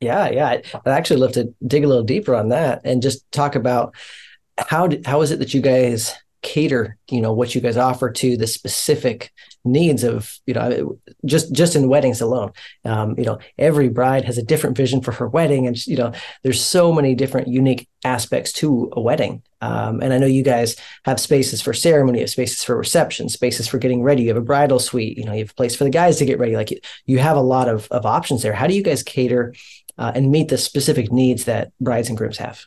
Yeah 0.00 0.30
yeah. 0.30 0.48
I'd 0.48 0.86
actually 0.86 1.20
love 1.20 1.32
to 1.32 1.54
dig 1.66 1.84
a 1.84 1.88
little 1.88 2.02
deeper 2.02 2.34
on 2.34 2.48
that 2.48 2.82
and 2.84 3.02
just 3.02 3.30
talk 3.30 3.54
about 3.54 3.94
how 4.58 4.88
how 5.04 5.22
is 5.22 5.30
it 5.30 5.38
that 5.40 5.54
you 5.54 5.60
guys 5.60 6.14
cater 6.44 6.96
you 7.10 7.20
know 7.20 7.32
what 7.32 7.54
you 7.54 7.60
guys 7.60 7.76
offer 7.76 8.10
to 8.10 8.36
the 8.36 8.46
specific 8.46 9.32
needs 9.64 10.04
of 10.04 10.38
you 10.46 10.52
know 10.52 10.98
just 11.24 11.52
just 11.52 11.74
in 11.74 11.88
weddings 11.88 12.20
alone. 12.20 12.52
Um, 12.84 13.14
you 13.18 13.24
know 13.24 13.38
every 13.58 13.88
bride 13.88 14.26
has 14.26 14.36
a 14.36 14.42
different 14.42 14.76
vision 14.76 15.00
for 15.00 15.12
her 15.12 15.26
wedding 15.26 15.66
and 15.66 15.86
you 15.86 15.96
know 15.96 16.12
there's 16.42 16.62
so 16.62 16.92
many 16.92 17.14
different 17.14 17.48
unique 17.48 17.88
aspects 18.04 18.52
to 18.52 18.90
a 18.92 19.00
wedding. 19.00 19.42
Um, 19.62 20.02
and 20.02 20.12
i 20.12 20.18
know 20.18 20.26
you 20.26 20.42
guys 20.42 20.76
have 21.06 21.18
spaces 21.18 21.62
for 21.62 21.72
ceremony 21.72 22.18
you 22.18 22.24
have 22.24 22.30
spaces 22.30 22.62
for 22.62 22.76
reception 22.76 23.30
spaces 23.30 23.66
for 23.66 23.78
getting 23.78 24.02
ready. 24.02 24.22
You 24.22 24.28
have 24.28 24.36
a 24.36 24.42
bridal 24.42 24.78
suite 24.78 25.16
you 25.16 25.24
know 25.24 25.32
you 25.32 25.40
have 25.40 25.50
a 25.50 25.54
place 25.54 25.74
for 25.74 25.84
the 25.84 25.90
guys 25.90 26.18
to 26.18 26.26
get 26.26 26.38
ready. 26.38 26.54
Like 26.54 26.70
you 27.06 27.18
have 27.18 27.38
a 27.38 27.40
lot 27.54 27.68
of, 27.68 27.88
of 27.90 28.04
options 28.04 28.42
there. 28.42 28.52
How 28.52 28.66
do 28.66 28.74
you 28.74 28.82
guys 28.82 29.02
cater 29.02 29.54
uh, 29.96 30.12
and 30.14 30.30
meet 30.30 30.48
the 30.48 30.58
specific 30.58 31.10
needs 31.10 31.44
that 31.44 31.72
brides 31.80 32.08
and 32.08 32.18
grooms 32.18 32.38
have 32.38 32.66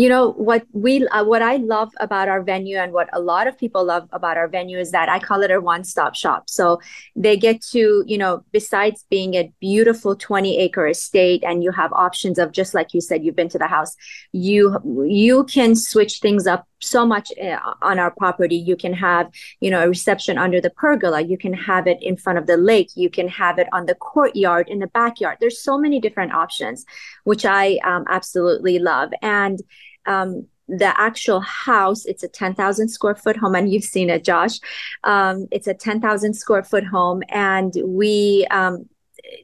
you 0.00 0.08
know 0.08 0.32
what 0.32 0.62
we 0.72 1.06
uh, 1.08 1.22
what 1.22 1.42
i 1.42 1.56
love 1.56 1.90
about 2.00 2.26
our 2.26 2.42
venue 2.42 2.78
and 2.78 2.90
what 2.92 3.10
a 3.12 3.20
lot 3.20 3.46
of 3.46 3.58
people 3.58 3.84
love 3.84 4.08
about 4.12 4.38
our 4.38 4.48
venue 4.48 4.78
is 4.78 4.92
that 4.92 5.10
i 5.10 5.18
call 5.18 5.42
it 5.42 5.50
a 5.50 5.60
one-stop 5.60 6.14
shop. 6.14 6.48
So 6.48 6.80
they 7.14 7.36
get 7.36 7.60
to 7.72 8.02
you 8.06 8.16
know 8.16 8.42
besides 8.50 9.04
being 9.10 9.34
a 9.34 9.52
beautiful 9.60 10.16
20 10.16 10.58
acre 10.58 10.86
estate 10.86 11.44
and 11.44 11.62
you 11.62 11.72
have 11.72 11.92
options 11.92 12.38
of 12.38 12.52
just 12.52 12.72
like 12.72 12.94
you 12.94 13.02
said 13.02 13.22
you've 13.22 13.36
been 13.36 13.50
to 13.50 13.58
the 13.58 13.66
house 13.66 13.94
you 14.32 14.62
you 15.06 15.44
can 15.44 15.76
switch 15.76 16.20
things 16.20 16.46
up 16.46 16.66
so 16.80 17.06
much 17.06 17.30
uh, 17.38 17.58
on 17.82 17.98
our 17.98 18.10
property. 18.10 18.56
You 18.56 18.76
can 18.76 18.92
have 18.94 19.30
you 19.60 19.70
know 19.70 19.84
a 19.84 19.88
reception 19.88 20.38
under 20.38 20.60
the 20.60 20.70
pergola. 20.70 21.20
You 21.20 21.38
can 21.38 21.52
have 21.52 21.86
it 21.86 22.02
in 22.02 22.16
front 22.16 22.38
of 22.38 22.46
the 22.46 22.56
lake. 22.56 22.90
You 22.94 23.10
can 23.10 23.28
have 23.28 23.58
it 23.58 23.68
on 23.72 23.86
the 23.86 23.94
courtyard 23.94 24.68
in 24.68 24.78
the 24.78 24.86
backyard. 24.88 25.38
There's 25.40 25.62
so 25.62 25.78
many 25.78 26.00
different 26.00 26.32
options 26.32 26.84
which 27.24 27.44
i 27.44 27.78
um, 27.84 28.04
absolutely 28.08 28.78
love. 28.78 29.10
And 29.22 29.60
um, 30.06 30.46
the 30.68 31.00
actual 31.00 31.40
house 31.40 32.04
it's 32.04 32.22
a 32.22 32.28
10,000 32.28 32.88
square 32.88 33.16
foot 33.16 33.36
home 33.36 33.54
and 33.56 33.72
you've 33.72 33.84
seen 33.84 34.08
it 34.08 34.24
Josh. 34.24 34.58
Um, 35.04 35.48
it's 35.50 35.66
a 35.66 35.74
10,000 35.74 36.34
square 36.34 36.62
foot 36.62 36.84
home 36.84 37.22
and 37.28 37.74
we 37.84 38.46
um, 38.50 38.88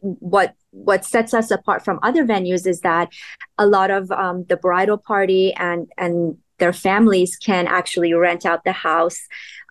what 0.02 0.54
what 0.70 1.04
sets 1.04 1.32
us 1.32 1.50
apart 1.50 1.84
from 1.84 1.98
other 2.02 2.24
venues 2.24 2.66
is 2.66 2.80
that 2.80 3.10
a 3.58 3.66
lot 3.66 3.90
of 3.90 4.10
um, 4.10 4.44
the 4.44 4.56
bridal 4.56 4.98
party 4.98 5.52
and 5.54 5.88
and 5.96 6.38
their 6.58 6.72
families 6.72 7.36
can 7.36 7.66
actually 7.66 8.14
rent 8.14 8.46
out 8.46 8.64
the 8.64 8.72
house 8.72 9.26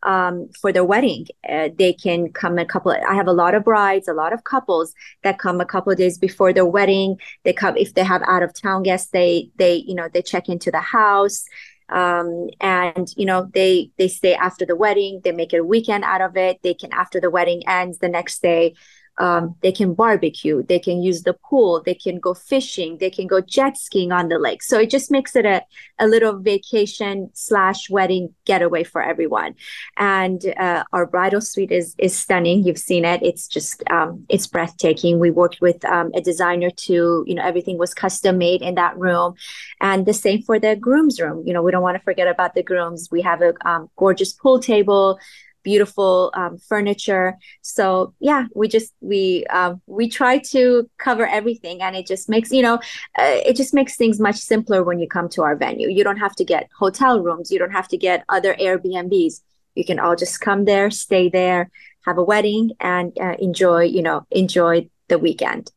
um, 0.06 0.50
for 0.62 0.72
their 0.72 0.86
wedding. 0.86 1.28
Uh, 1.48 1.70
they 1.78 1.92
can 1.92 2.32
come 2.32 2.58
a 2.58 2.66
couple. 2.66 2.92
I 2.92 3.16
have 3.16 3.28
a 3.28 3.34
lot 3.34 3.56
of 3.56 3.66
brides, 3.66 4.08
a 4.08 4.14
lot 4.14 4.32
of 4.32 4.44
couples 4.46 4.94
that 5.24 5.40
come 5.40 5.60
a 5.60 5.66
couple 5.66 5.92
of 5.92 5.98
days 5.98 6.18
before 6.18 6.54
their 6.54 6.66
wedding. 6.66 7.18
They 7.44 7.54
come 7.54 7.76
if 7.76 7.94
they 7.94 8.04
have 8.04 8.22
out 8.26 8.44
of 8.44 8.54
town 8.54 8.84
guests. 8.84 9.10
They 9.12 9.50
they 9.58 9.76
you 9.76 9.96
know 9.96 10.08
they 10.14 10.22
check 10.22 10.48
into 10.48 10.72
the 10.72 10.80
house 10.80 11.44
um, 11.90 12.50
and 12.62 13.08
you 13.16 13.26
know 13.26 13.50
they 13.54 13.92
they 13.98 14.08
stay 14.08 14.34
after 14.34 14.66
the 14.66 14.76
wedding 14.76 15.22
they 15.24 15.32
make 15.32 15.54
a 15.54 15.64
weekend 15.64 16.04
out 16.04 16.22
of 16.22 16.36
it 16.36 16.60
they 16.64 16.74
can 16.74 16.92
after 16.92 17.20
the 17.20 17.30
wedding 17.30 17.62
ends 17.68 18.00
the 18.00 18.10
next 18.10 18.42
day 18.42 18.74
um, 19.18 19.56
they 19.62 19.72
can 19.72 19.94
barbecue 19.94 20.64
they 20.64 20.80
can 20.80 21.02
use 21.02 21.24
the 21.24 21.34
pool 21.34 21.82
they 21.86 21.94
can 21.94 22.20
go 22.20 22.34
fishing 22.34 22.98
they 23.00 23.10
can 23.10 23.28
go 23.28 23.42
jet 23.42 23.78
skiing 23.78 24.12
on 24.12 24.30
the 24.30 24.40
lake. 24.40 24.64
So 24.64 24.80
it 24.80 24.90
just 24.90 25.12
makes 25.12 25.36
it 25.36 25.46
a, 25.46 25.62
a 26.00 26.08
little 26.08 26.40
vacation 26.40 27.30
slash 27.34 27.90
wedding 27.90 28.34
getaway 28.46 28.84
for 28.84 29.02
everyone. 29.02 29.56
And 29.98 30.54
uh, 30.58 30.84
our 30.94 31.06
bridal 31.06 31.42
suite 31.42 31.72
is 31.72 31.96
is 31.98 32.18
stunning. 32.18 32.66
You've 32.66 32.78
seen 32.78 33.06
it. 33.06 33.22
It's 33.24 33.48
just 33.48 33.84
um, 33.90 34.26
it's 34.30 34.48
breathtaking. 34.48 35.20
We 35.20 35.32
worked 35.32 35.62
with 35.62 35.84
um, 35.86 36.12
a 36.14 36.22
designer 36.22 36.70
to 36.70 37.24
you 37.28 37.36
know 37.36 37.44
everything 37.44 37.78
was 37.78 37.94
custom 37.94 38.38
made 38.38 38.62
in 38.62 38.76
that 38.76 38.98
room. 38.98 39.36
And 39.82 40.06
the 40.06 40.14
same 40.14 40.42
for 40.42 40.60
the 40.60 40.76
groom's 40.76 41.20
room. 41.20 41.44
You 41.46 41.54
know 41.54 41.62
we 41.62 41.72
don't 41.72 41.84
want 41.84 41.98
to 41.98 42.04
forget 42.04 42.28
about 42.28 42.56
the 42.56 42.64
grooms. 42.64 43.10
We 43.12 43.22
have 43.22 43.42
a 43.42 43.54
um, 43.68 43.90
gorgeous 43.96 44.34
pool 44.34 44.60
table 44.60 45.20
beautiful 45.66 46.32
um, 46.36 46.58
furniture. 46.58 47.38
So 47.62 48.14
yeah, 48.22 48.46
we 48.56 48.70
just 48.70 48.94
we 49.02 49.46
um, 49.48 49.82
we 49.88 50.08
try 50.08 50.38
to 50.54 50.90
cover 50.98 51.28
everything, 51.28 51.82
and 51.82 51.96
it 51.98 52.08
just 52.08 52.30
makes 52.30 52.52
you 52.52 52.62
know 52.62 52.76
uh, 53.20 53.40
it 53.50 53.58
just 53.58 53.74
makes 53.74 53.98
things 53.98 54.18
much 54.20 54.38
simpler 54.38 54.84
when 54.84 55.00
you 55.00 55.08
come 55.10 55.28
to 55.30 55.42
our 55.42 55.58
venue. 55.58 55.90
You 55.90 56.06
don't 56.06 56.24
have 56.26 56.36
to 56.38 56.46
get 56.46 56.70
hotel 56.80 57.20
rooms. 57.20 57.52
You 57.52 57.60
don't 57.60 57.72
have 57.72 57.90
to 57.90 57.98
get 57.98 58.24
other 58.30 58.54
Airbnbs. 58.54 59.42
You 59.74 59.84
can 59.84 60.00
all 60.00 60.16
just 60.16 60.40
come 60.40 60.64
there, 60.64 60.90
stay 60.90 61.28
there, 61.28 61.70
have 62.06 62.18
a 62.18 62.24
wedding, 62.24 62.72
and 62.80 63.12
uh, 63.20 63.36
enjoy 63.40 63.84
you 63.84 64.04
know 64.04 64.26
enjoy 64.32 64.88
the 65.10 65.20
weekend. 65.20 65.72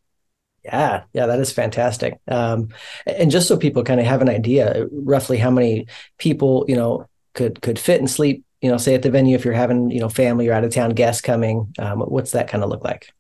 Yeah, 0.64 1.04
yeah, 1.14 1.26
that 1.26 1.40
is 1.40 1.50
fantastic. 1.50 2.21
Um, 2.28 2.68
and 3.07 3.30
just 3.30 3.49
so 3.49 3.57
people 3.57 3.85
kind 3.85 4.00
of 4.00 4.07
have 4.07 4.21
an 4.21 4.28
idea, 4.28 4.87
roughly 4.92 5.38
how 5.38 5.50
many 5.50 5.87
people 6.18 6.66
you 6.68 6.76
know 6.76 7.09
could 7.35 7.62
could 7.62 7.78
fit 7.78 8.00
and 8.00 8.11
sleep 8.11 8.45
you 8.60 8.70
know, 8.70 8.76
say 8.76 8.94
at 8.94 9.02
the 9.02 9.10
venue 9.10 9.36
if 9.36 9.44
you're 9.44 9.54
having, 9.54 9.90
you 9.90 10.00
know, 10.00 10.08
family 10.08 10.48
or 10.48 10.52
out 10.52 10.64
of 10.64 10.72
town 10.72 10.90
guests 10.90 11.22
coming, 11.22 11.72
um, 11.78 12.00
what's 12.00 12.32
that 12.32 12.48
kind 12.48 12.64
of 12.64 12.70
look 12.70 12.84
like? 12.84 13.12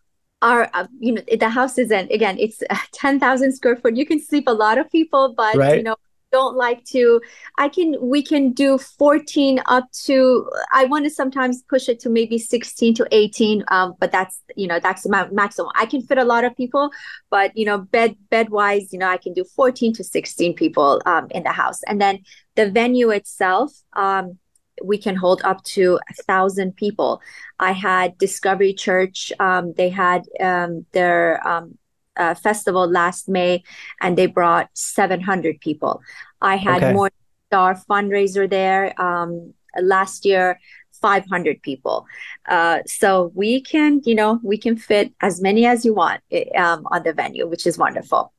Our, 0.42 0.70
uh, 0.72 0.86
you 0.98 1.12
know, 1.12 1.22
the 1.38 1.48
house 1.48 1.78
isn't 1.78 2.12
again, 2.12 2.38
it's 2.38 2.62
uh, 2.70 2.76
ten 2.92 3.18
thousand 3.20 3.52
square 3.52 3.76
foot. 3.76 3.96
You 3.96 4.06
can 4.06 4.20
sleep 4.20 4.44
a 4.46 4.52
lot 4.52 4.78
of 4.78 4.90
people, 4.90 5.34
but 5.36 5.56
right. 5.56 5.78
you 5.78 5.82
know, 5.82 5.96
don't 6.30 6.56
like 6.56 6.84
to. 6.86 7.20
I 7.58 7.68
can, 7.68 7.96
we 8.00 8.22
can 8.22 8.52
do 8.52 8.78
fourteen 8.78 9.60
up 9.66 9.90
to. 10.04 10.48
I 10.72 10.84
want 10.84 11.04
to 11.04 11.10
sometimes 11.10 11.62
push 11.62 11.88
it 11.88 12.00
to 12.00 12.08
maybe 12.08 12.38
sixteen 12.38 12.94
to 12.94 13.06
eighteen, 13.12 13.64
um, 13.68 13.94
but 13.98 14.12
that's 14.12 14.40
you 14.54 14.66
know 14.66 14.78
that's 14.80 15.02
the 15.02 15.28
maximum. 15.32 15.70
I 15.74 15.86
can 15.86 16.02
fit 16.02 16.18
a 16.18 16.24
lot 16.24 16.44
of 16.44 16.56
people, 16.56 16.90
but 17.30 17.56
you 17.56 17.64
know, 17.64 17.78
bed 17.78 18.16
bed 18.30 18.50
wise, 18.50 18.92
you 18.92 18.98
know, 18.98 19.08
I 19.08 19.16
can 19.16 19.32
do 19.32 19.44
fourteen 19.56 19.92
to 19.94 20.04
sixteen 20.04 20.54
people 20.54 21.00
um, 21.06 21.28
in 21.30 21.42
the 21.44 21.52
house, 21.52 21.82
and 21.84 22.00
then 22.00 22.20
the 22.56 22.70
venue 22.70 23.10
itself. 23.10 23.72
Um, 23.94 24.38
we 24.84 24.98
can 24.98 25.16
hold 25.16 25.40
up 25.44 25.62
to 25.64 25.98
a 26.10 26.14
thousand 26.22 26.76
people. 26.76 27.20
I 27.58 27.72
had 27.72 28.18
Discovery 28.18 28.72
Church. 28.72 29.32
Um, 29.38 29.72
they 29.74 29.88
had 29.88 30.24
um, 30.40 30.86
their 30.92 31.46
um, 31.46 31.78
uh, 32.16 32.34
festival 32.34 32.88
last 32.88 33.28
May, 33.28 33.62
and 34.00 34.16
they 34.18 34.26
brought 34.26 34.68
700 34.74 35.60
people. 35.60 36.02
I 36.40 36.56
had 36.56 36.82
okay. 36.82 36.92
more 36.92 37.10
star 37.46 37.74
fundraiser 37.88 38.48
there 38.48 39.00
um, 39.00 39.54
last 39.80 40.24
year. 40.24 40.58
500 41.00 41.62
people 41.62 42.06
uh, 42.48 42.80
so 42.84 43.30
we 43.32 43.60
can 43.60 44.00
you 44.04 44.16
know 44.16 44.40
we 44.42 44.58
can 44.58 44.76
fit 44.76 45.12
as 45.20 45.40
many 45.40 45.64
as 45.64 45.84
you 45.84 45.94
want 45.94 46.20
eh, 46.32 46.50
um, 46.56 46.84
on 46.90 47.04
the 47.04 47.12
venue 47.12 47.46
which 47.46 47.68
is 47.68 47.78
wonderful 47.78 48.32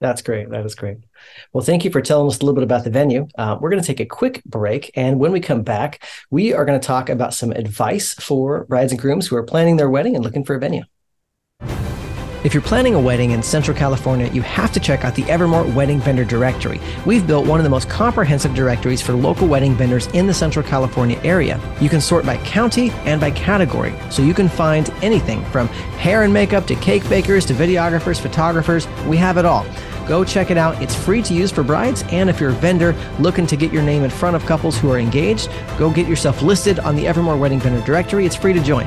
that's 0.00 0.22
great. 0.22 0.50
That 0.50 0.66
is 0.66 0.74
great. 0.74 0.98
Well, 1.52 1.64
thank 1.64 1.84
you 1.84 1.90
for 1.90 2.02
telling 2.02 2.28
us 2.28 2.38
a 2.38 2.40
little 2.40 2.54
bit 2.54 2.64
about 2.64 2.84
the 2.84 2.90
venue. 2.90 3.28
Uh, 3.38 3.56
we're 3.60 3.70
going 3.70 3.82
to 3.82 3.86
take 3.86 4.00
a 4.00 4.06
quick 4.06 4.42
break. 4.44 4.90
And 4.94 5.18
when 5.18 5.32
we 5.32 5.40
come 5.40 5.62
back, 5.62 6.04
we 6.30 6.52
are 6.52 6.64
going 6.64 6.78
to 6.78 6.86
talk 6.86 7.08
about 7.08 7.34
some 7.34 7.50
advice 7.52 8.14
for 8.14 8.64
brides 8.64 8.92
and 8.92 9.00
grooms 9.00 9.26
who 9.26 9.36
are 9.36 9.42
planning 9.42 9.76
their 9.76 9.90
wedding 9.90 10.14
and 10.14 10.24
looking 10.24 10.44
for 10.44 10.54
a 10.54 10.60
venue. 10.60 10.82
If 12.46 12.54
you're 12.54 12.62
planning 12.62 12.94
a 12.94 13.00
wedding 13.00 13.32
in 13.32 13.42
Central 13.42 13.76
California, 13.76 14.30
you 14.30 14.40
have 14.42 14.70
to 14.70 14.78
check 14.78 15.04
out 15.04 15.16
the 15.16 15.24
Evermoore 15.24 15.74
Wedding 15.74 15.98
Vendor 15.98 16.24
Directory. 16.24 16.80
We've 17.04 17.26
built 17.26 17.44
one 17.44 17.58
of 17.58 17.64
the 17.64 17.70
most 17.70 17.90
comprehensive 17.90 18.54
directories 18.54 19.02
for 19.02 19.14
local 19.14 19.48
wedding 19.48 19.74
vendors 19.74 20.06
in 20.12 20.28
the 20.28 20.32
Central 20.32 20.64
California 20.64 21.20
area. 21.24 21.60
You 21.80 21.88
can 21.88 22.00
sort 22.00 22.24
by 22.24 22.36
county 22.44 22.90
and 23.04 23.20
by 23.20 23.32
category, 23.32 23.92
so 24.10 24.22
you 24.22 24.32
can 24.32 24.48
find 24.48 24.88
anything 25.02 25.44
from 25.46 25.66
hair 25.98 26.22
and 26.22 26.32
makeup 26.32 26.68
to 26.68 26.76
cake 26.76 27.02
bakers 27.08 27.44
to 27.46 27.52
videographers, 27.52 28.20
photographers. 28.20 28.86
We 29.08 29.16
have 29.16 29.38
it 29.38 29.44
all. 29.44 29.66
Go 30.06 30.22
check 30.22 30.52
it 30.52 30.56
out. 30.56 30.80
It's 30.80 30.94
free 30.94 31.22
to 31.22 31.34
use 31.34 31.50
for 31.50 31.64
brides, 31.64 32.04
and 32.12 32.30
if 32.30 32.38
you're 32.38 32.50
a 32.50 32.52
vendor 32.52 32.94
looking 33.18 33.48
to 33.48 33.56
get 33.56 33.72
your 33.72 33.82
name 33.82 34.04
in 34.04 34.10
front 34.10 34.36
of 34.36 34.46
couples 34.46 34.78
who 34.78 34.88
are 34.92 35.00
engaged, 35.00 35.50
go 35.78 35.90
get 35.90 36.06
yourself 36.06 36.42
listed 36.42 36.78
on 36.78 36.94
the 36.94 37.06
Evermoore 37.06 37.40
Wedding 37.40 37.58
Vendor 37.58 37.84
Directory. 37.84 38.24
It's 38.24 38.36
free 38.36 38.52
to 38.52 38.62
join. 38.62 38.86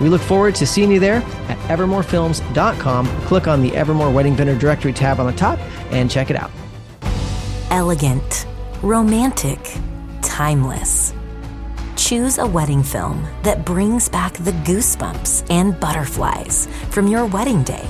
We 0.00 0.08
look 0.08 0.22
forward 0.22 0.54
to 0.56 0.66
seeing 0.66 0.90
you 0.90 0.98
there 0.98 1.22
at 1.48 1.58
evermoorefilms.com. 1.68 3.06
Click 3.22 3.46
on 3.46 3.62
the 3.62 3.70
Evermoore 3.70 4.12
Wedding 4.12 4.34
Vendor 4.34 4.56
Directory 4.56 4.94
tab 4.94 5.20
on 5.20 5.26
the 5.26 5.32
top 5.32 5.58
and 5.92 6.10
check 6.10 6.30
it 6.30 6.36
out. 6.36 6.50
Elegant, 7.70 8.46
romantic, 8.82 9.58
timeless. 10.22 11.12
Choose 11.96 12.38
a 12.38 12.46
wedding 12.46 12.82
film 12.82 13.26
that 13.42 13.66
brings 13.66 14.08
back 14.08 14.32
the 14.32 14.52
goosebumps 14.52 15.50
and 15.50 15.78
butterflies 15.78 16.66
from 16.88 17.06
your 17.06 17.26
wedding 17.26 17.62
day. 17.62 17.86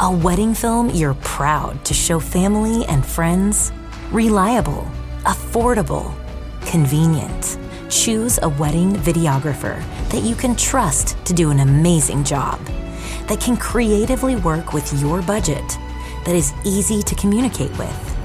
A 0.00 0.10
wedding 0.10 0.54
film 0.54 0.90
you're 0.90 1.14
proud 1.14 1.84
to 1.84 1.94
show 1.94 2.18
family 2.18 2.84
and 2.86 3.04
friends. 3.04 3.72
Reliable, 4.10 4.90
affordable, 5.24 6.14
convenient 6.66 7.58
choose 7.88 8.38
a 8.42 8.48
wedding 8.48 8.92
videographer 8.92 9.82
that 10.10 10.22
you 10.22 10.34
can 10.34 10.56
trust 10.56 11.16
to 11.24 11.32
do 11.32 11.50
an 11.50 11.60
amazing 11.60 12.24
job, 12.24 12.58
that 13.28 13.40
can 13.40 13.56
creatively 13.56 14.36
work 14.36 14.72
with 14.72 15.00
your 15.00 15.22
budget, 15.22 15.66
that 16.24 16.34
is 16.34 16.52
easy 16.64 17.02
to 17.02 17.14
communicate 17.14 17.76
with. 17.78 18.16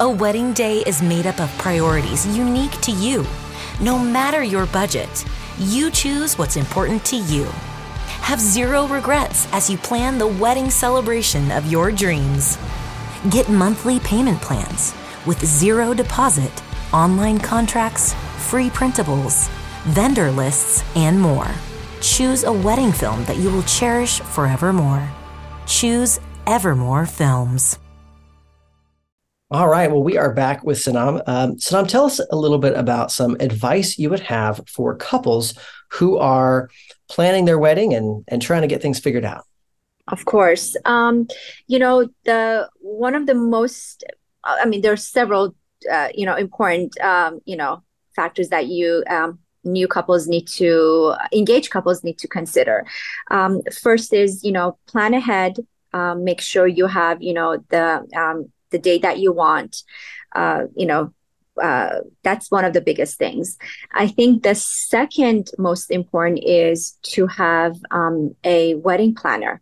A 0.00 0.08
wedding 0.08 0.52
day 0.52 0.78
is 0.86 1.02
made 1.02 1.26
up 1.26 1.40
of 1.40 1.50
priorities 1.58 2.26
unique 2.36 2.80
to 2.82 2.92
you. 2.92 3.24
No 3.80 3.98
matter 3.98 4.42
your 4.42 4.66
budget, 4.66 5.24
you 5.58 5.90
choose 5.90 6.38
what's 6.38 6.56
important 6.56 7.04
to 7.06 7.16
you. 7.16 7.44
Have 8.22 8.40
zero 8.40 8.86
regrets 8.86 9.48
as 9.52 9.70
you 9.70 9.78
plan 9.78 10.18
the 10.18 10.26
wedding 10.26 10.70
celebration 10.70 11.50
of 11.50 11.66
your 11.66 11.90
dreams. 11.90 12.58
Get 13.30 13.48
monthly 13.48 13.98
payment 14.00 14.40
plans 14.40 14.94
with 15.26 15.44
zero 15.44 15.94
deposit, 15.94 16.52
online 16.92 17.38
contracts, 17.38 18.14
free 18.48 18.70
printables, 18.70 19.48
vendor 19.84 20.30
lists, 20.30 20.82
and 20.96 21.20
more. 21.20 21.48
Choose 22.00 22.44
a 22.44 22.52
wedding 22.52 22.92
film 22.92 23.24
that 23.24 23.36
you 23.36 23.50
will 23.50 23.62
cherish 23.64 24.20
forevermore. 24.20 25.06
Choose 25.66 26.18
Evermoore 26.46 27.06
Films. 27.06 27.78
All 29.50 29.68
right. 29.68 29.90
Well, 29.90 30.02
we 30.02 30.18
are 30.18 30.32
back 30.32 30.62
with 30.62 30.78
Sanam. 30.78 31.22
Um, 31.26 31.56
Sanam, 31.56 31.88
tell 31.88 32.04
us 32.04 32.20
a 32.30 32.36
little 32.36 32.58
bit 32.58 32.74
about 32.74 33.10
some 33.10 33.36
advice 33.40 33.98
you 33.98 34.10
would 34.10 34.20
have 34.20 34.60
for 34.66 34.94
couples 34.94 35.54
who 35.90 36.18
are 36.18 36.68
planning 37.08 37.46
their 37.46 37.58
wedding 37.58 37.94
and, 37.94 38.24
and 38.28 38.42
trying 38.42 38.62
to 38.62 38.68
get 38.68 38.82
things 38.82 38.98
figured 38.98 39.24
out. 39.24 39.44
Of 40.06 40.24
course. 40.24 40.76
Um, 40.84 41.28
you 41.66 41.78
know, 41.78 42.08
the 42.24 42.68
one 42.80 43.14
of 43.14 43.26
the 43.26 43.34
most, 43.34 44.04
I 44.44 44.66
mean, 44.66 44.82
there 44.82 44.92
are 44.92 44.96
several, 44.96 45.54
uh, 45.90 46.08
you 46.14 46.26
know, 46.26 46.34
important, 46.34 46.98
um, 47.00 47.40
you 47.46 47.56
know, 47.56 47.82
factors 48.20 48.48
that 48.54 48.66
you 48.66 49.04
um, 49.16 49.38
new 49.64 49.88
couples 49.96 50.26
need 50.34 50.46
to 50.60 51.14
engage 51.40 51.66
couples 51.76 52.02
need 52.06 52.18
to 52.18 52.28
consider 52.38 52.76
um, 53.36 53.52
first 53.84 54.12
is 54.12 54.30
you 54.46 54.52
know 54.56 54.68
plan 54.92 55.12
ahead 55.22 55.52
um, 55.98 56.24
make 56.30 56.40
sure 56.40 56.66
you 56.66 56.86
have 57.00 57.16
you 57.28 57.34
know 57.38 57.50
the 57.74 57.86
um, 58.22 58.38
the 58.72 58.80
date 58.88 59.02
that 59.02 59.18
you 59.22 59.30
want 59.44 59.72
uh, 60.40 60.62
you 60.80 60.86
know 60.90 61.02
uh, 61.68 61.96
that's 62.26 62.50
one 62.56 62.64
of 62.64 62.72
the 62.72 62.86
biggest 62.90 63.18
things 63.18 63.46
i 64.02 64.06
think 64.16 64.42
the 64.42 64.54
second 64.54 65.42
most 65.58 65.90
important 65.90 66.38
is 66.44 66.78
to 67.02 67.26
have 67.26 67.74
um, 67.90 68.34
a 68.44 68.74
wedding 68.86 69.14
planner 69.14 69.54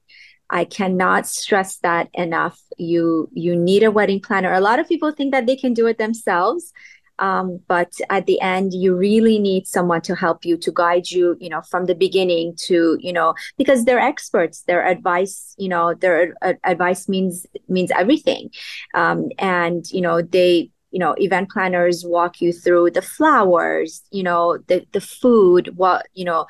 I 0.49 0.65
cannot 0.65 1.27
stress 1.27 1.79
that 1.79 2.09
enough. 2.15 2.61
You 2.79 3.29
you 3.33 3.57
need 3.57 3.83
a 3.83 3.91
wedding 3.91 4.21
planner. 4.21 4.53
A 4.53 4.61
lot 4.61 4.79
of 4.79 4.89
people 4.89 5.11
think 5.11 5.33
that 5.33 5.47
they 5.47 5.57
can 5.57 5.75
do 5.75 5.87
it 5.89 5.99
themselves, 5.99 6.73
um, 7.19 7.61
but 7.69 7.93
at 8.11 8.27
the 8.27 8.41
end 8.41 8.73
you 8.75 8.95
really 8.95 9.39
need 9.39 9.67
someone 9.67 10.01
to 10.03 10.15
help 10.15 10.45
you 10.45 10.57
to 10.57 10.73
guide 10.75 11.11
you 11.11 11.37
you 11.41 11.49
know 11.49 11.63
from 11.63 11.87
the 11.87 11.95
beginning 11.95 12.55
to 12.57 12.97
you 13.01 13.13
know 13.13 13.35
because 13.57 13.85
they're 13.85 14.01
experts. 14.01 14.63
Their 14.63 14.87
advice 14.87 15.55
you 15.59 15.69
know 15.69 15.95
their 15.95 16.35
uh, 16.43 16.55
advice 16.65 17.09
means 17.09 17.47
means 17.69 17.91
everything. 17.91 18.51
Um, 18.95 19.29
and 19.39 19.85
you 19.91 20.01
know 20.01 20.23
they 20.23 20.71
you 20.91 21.01
know 21.01 21.15
event 21.19 21.51
planners 21.51 22.05
walk 22.07 22.41
you 22.41 22.53
through 22.53 22.91
the 22.91 23.03
flowers 23.03 24.03
you 24.11 24.23
know 24.23 24.59
the 24.69 24.87
the 24.93 25.01
food 25.01 25.77
what 25.77 26.07
you 26.15 26.25
know 26.25 26.47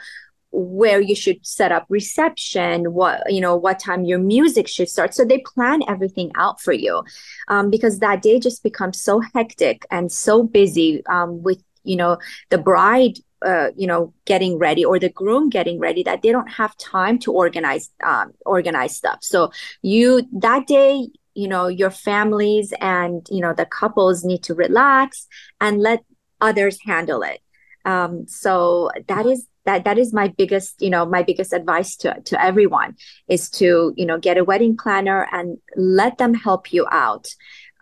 where 0.56 1.02
you 1.02 1.14
should 1.14 1.44
set 1.46 1.70
up 1.70 1.84
reception 1.90 2.94
what 2.94 3.30
you 3.30 3.42
know 3.42 3.54
what 3.54 3.78
time 3.78 4.04
your 4.04 4.18
music 4.18 4.66
should 4.66 4.88
start. 4.88 5.12
So 5.14 5.24
they 5.24 5.38
plan 5.38 5.82
everything 5.86 6.32
out 6.34 6.62
for 6.62 6.72
you 6.72 7.04
um, 7.48 7.68
because 7.70 7.98
that 7.98 8.22
day 8.22 8.40
just 8.40 8.62
becomes 8.62 8.98
so 8.98 9.20
hectic 9.34 9.84
and 9.90 10.10
so 10.10 10.42
busy 10.42 11.04
um, 11.06 11.42
with 11.42 11.62
you 11.84 11.96
know 11.96 12.16
the 12.48 12.56
bride 12.56 13.18
uh, 13.44 13.68
you 13.76 13.86
know 13.86 14.14
getting 14.24 14.58
ready 14.58 14.82
or 14.82 14.98
the 14.98 15.10
groom 15.10 15.50
getting 15.50 15.78
ready 15.78 16.02
that 16.02 16.22
they 16.22 16.32
don't 16.32 16.50
have 16.50 16.74
time 16.78 17.18
to 17.18 17.32
organize 17.32 17.90
um, 18.02 18.32
organize 18.46 18.96
stuff. 18.96 19.18
So 19.20 19.52
you 19.82 20.26
that 20.32 20.66
day 20.66 21.08
you 21.34 21.48
know 21.48 21.66
your 21.68 21.90
families 21.90 22.72
and 22.80 23.28
you 23.30 23.42
know 23.42 23.52
the 23.52 23.66
couples 23.66 24.24
need 24.24 24.42
to 24.44 24.54
relax 24.54 25.28
and 25.60 25.82
let 25.82 26.02
others 26.40 26.78
handle 26.82 27.22
it. 27.22 27.40
Um, 27.84 28.26
so 28.26 28.90
that 29.06 29.26
is 29.26 29.46
that 29.66 29.84
that 29.84 29.98
is 29.98 30.12
my 30.12 30.28
biggest 30.28 30.80
you 30.80 30.90
know 30.90 31.04
my 31.04 31.22
biggest 31.22 31.52
advice 31.52 31.96
to 31.96 32.20
to 32.22 32.42
everyone 32.42 32.96
is 33.28 33.50
to 33.50 33.92
you 33.96 34.06
know 34.06 34.18
get 34.18 34.38
a 34.38 34.44
wedding 34.44 34.76
planner 34.76 35.28
and 35.32 35.58
let 35.76 36.18
them 36.18 36.34
help 36.34 36.72
you 36.72 36.86
out. 36.90 37.28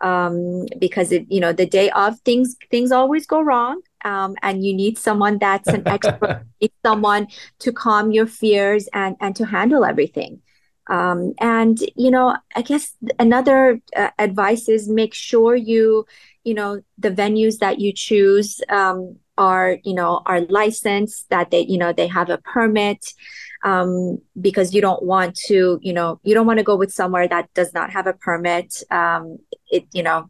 Um, 0.01 0.65
because 0.77 1.13
it 1.13 1.25
you 1.29 1.39
know 1.39 1.53
the 1.53 1.65
day 1.65 1.89
of 1.91 2.19
things 2.19 2.57
things 2.69 2.91
always 2.91 3.25
go 3.25 3.41
wrong. 3.41 3.81
Um, 4.03 4.35
and 4.43 4.63
you 4.63 4.73
need 4.73 4.99
someone 4.99 5.39
that's 5.39 5.69
an 5.69 5.83
expert 5.87 6.45
someone 6.85 7.27
to 7.59 7.71
calm 7.71 8.11
your 8.11 8.27
fears 8.27 8.89
and 8.93 9.15
and 9.21 9.35
to 9.37 9.45
handle 9.45 9.85
everything 9.85 10.41
um, 10.87 11.33
and 11.39 11.79
you 11.95 12.11
know 12.11 12.35
i 12.55 12.61
guess 12.61 12.95
another 13.19 13.81
uh, 13.95 14.09
advice 14.19 14.67
is 14.69 14.87
make 14.87 15.13
sure 15.13 15.55
you 15.55 16.05
you 16.43 16.53
know 16.53 16.81
the 16.97 17.11
venues 17.11 17.59
that 17.59 17.79
you 17.79 17.91
choose 17.91 18.61
um, 18.69 19.17
are 19.37 19.77
you 19.83 19.93
know 19.93 20.21
are 20.25 20.41
licensed 20.41 21.29
that 21.29 21.51
they 21.51 21.61
you 21.61 21.77
know 21.77 21.91
they 21.91 22.07
have 22.07 22.29
a 22.29 22.37
permit 22.37 23.13
um, 23.65 24.19
because 24.39 24.73
you 24.73 24.79
don't 24.79 25.03
want 25.03 25.35
to 25.35 25.79
you 25.81 25.91
know 25.91 26.19
you 26.23 26.33
don't 26.33 26.45
want 26.45 26.59
to 26.59 26.63
go 26.63 26.75
with 26.75 26.93
somewhere 26.93 27.27
that 27.27 27.53
does 27.53 27.73
not 27.73 27.89
have 27.89 28.07
a 28.07 28.13
permit. 28.13 28.81
Um, 28.91 29.39
it 29.69 29.87
you 29.91 30.03
know 30.03 30.29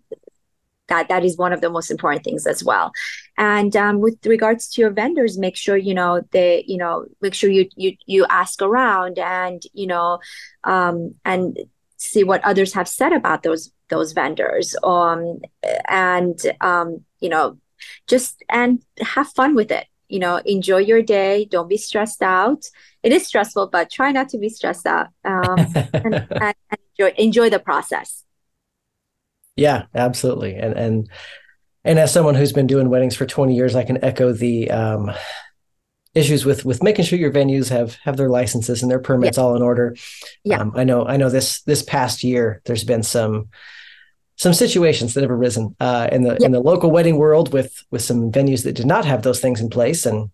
that 0.87 1.09
that 1.09 1.23
is 1.23 1.37
one 1.37 1.53
of 1.53 1.61
the 1.61 1.69
most 1.69 1.91
important 1.91 2.23
things 2.23 2.45
as 2.45 2.63
well. 2.63 2.91
And 3.37 3.75
um, 3.75 3.99
with 3.99 4.25
regards 4.25 4.69
to 4.69 4.81
your 4.81 4.91
vendors 4.91 5.37
make 5.37 5.55
sure 5.55 5.77
you 5.77 5.93
know 5.93 6.21
they 6.31 6.63
you 6.67 6.77
know 6.77 7.05
make 7.21 7.33
sure 7.33 7.49
you 7.49 7.69
you 7.75 7.95
you 8.05 8.25
ask 8.29 8.61
around 8.61 9.19
and 9.19 9.61
you 9.73 9.87
know 9.87 10.19
um, 10.63 11.15
and 11.25 11.57
see 11.97 12.23
what 12.23 12.43
others 12.43 12.73
have 12.73 12.87
said 12.87 13.13
about 13.13 13.43
those 13.43 13.71
those 13.89 14.13
vendors. 14.13 14.75
Um 14.83 15.39
and 15.89 16.39
um 16.61 17.03
you 17.19 17.29
know 17.29 17.57
just 18.07 18.43
and 18.49 18.83
have 18.99 19.27
fun 19.29 19.55
with 19.55 19.71
it. 19.71 19.87
You 20.09 20.19
know 20.19 20.37
enjoy 20.45 20.79
your 20.79 21.01
day. 21.01 21.45
Don't 21.45 21.69
be 21.69 21.77
stressed 21.77 22.21
out. 22.21 22.65
It 23.03 23.11
is 23.11 23.27
stressful 23.27 23.67
but 23.67 23.89
try 23.89 24.11
not 24.11 24.29
to 24.29 24.37
be 24.37 24.49
stressed 24.49 24.85
out. 24.85 25.07
Um, 25.23 25.67
and, 25.93 26.27
and, 26.31 26.55
enjoy 26.97 27.13
enjoy 27.17 27.49
the 27.49 27.59
process 27.59 28.23
yeah 29.55 29.85
absolutely. 29.93 30.55
And 30.55 30.73
and 30.73 31.09
and 31.83 31.99
as 31.99 32.11
someone 32.11 32.35
who's 32.35 32.53
been 32.53 32.67
doing 32.67 32.89
weddings 32.89 33.15
for 33.15 33.25
20 33.27 33.55
years 33.55 33.75
i 33.75 33.83
can 33.83 34.03
echo 34.03 34.31
the 34.33 34.71
um, 34.71 35.11
issues 36.13 36.45
with 36.45 36.65
with 36.65 36.81
making 36.81 37.05
sure 37.05 37.19
your 37.19 37.31
venues 37.31 37.69
have 37.69 37.95
have 38.03 38.17
their 38.17 38.29
licenses 38.29 38.81
and 38.81 38.89
their 38.89 38.99
permits 38.99 39.37
yeah. 39.37 39.43
all 39.43 39.55
in 39.55 39.61
order. 39.61 39.95
Yeah. 40.43 40.59
Um, 40.61 40.73
i 40.75 40.83
know 40.83 41.05
i 41.05 41.17
know 41.17 41.29
this 41.29 41.61
this 41.63 41.83
past 41.83 42.23
year 42.23 42.61
there's 42.65 42.83
been 42.83 43.03
some 43.03 43.49
some 44.37 44.53
situations 44.53 45.13
that 45.13 45.21
have 45.21 45.31
arisen 45.31 45.75
uh, 45.79 46.09
in 46.11 46.23
the 46.23 46.35
in 46.43 46.51
the 46.51 46.59
local 46.59 46.91
wedding 46.91 47.17
world 47.17 47.53
with 47.53 47.83
with 47.89 48.01
some 48.01 48.31
venues 48.31 48.63
that 48.63 48.73
did 48.73 48.85
not 48.85 49.05
have 49.05 49.23
those 49.23 49.39
things 49.39 49.61
in 49.61 49.69
place. 49.69 50.05
And 50.05 50.29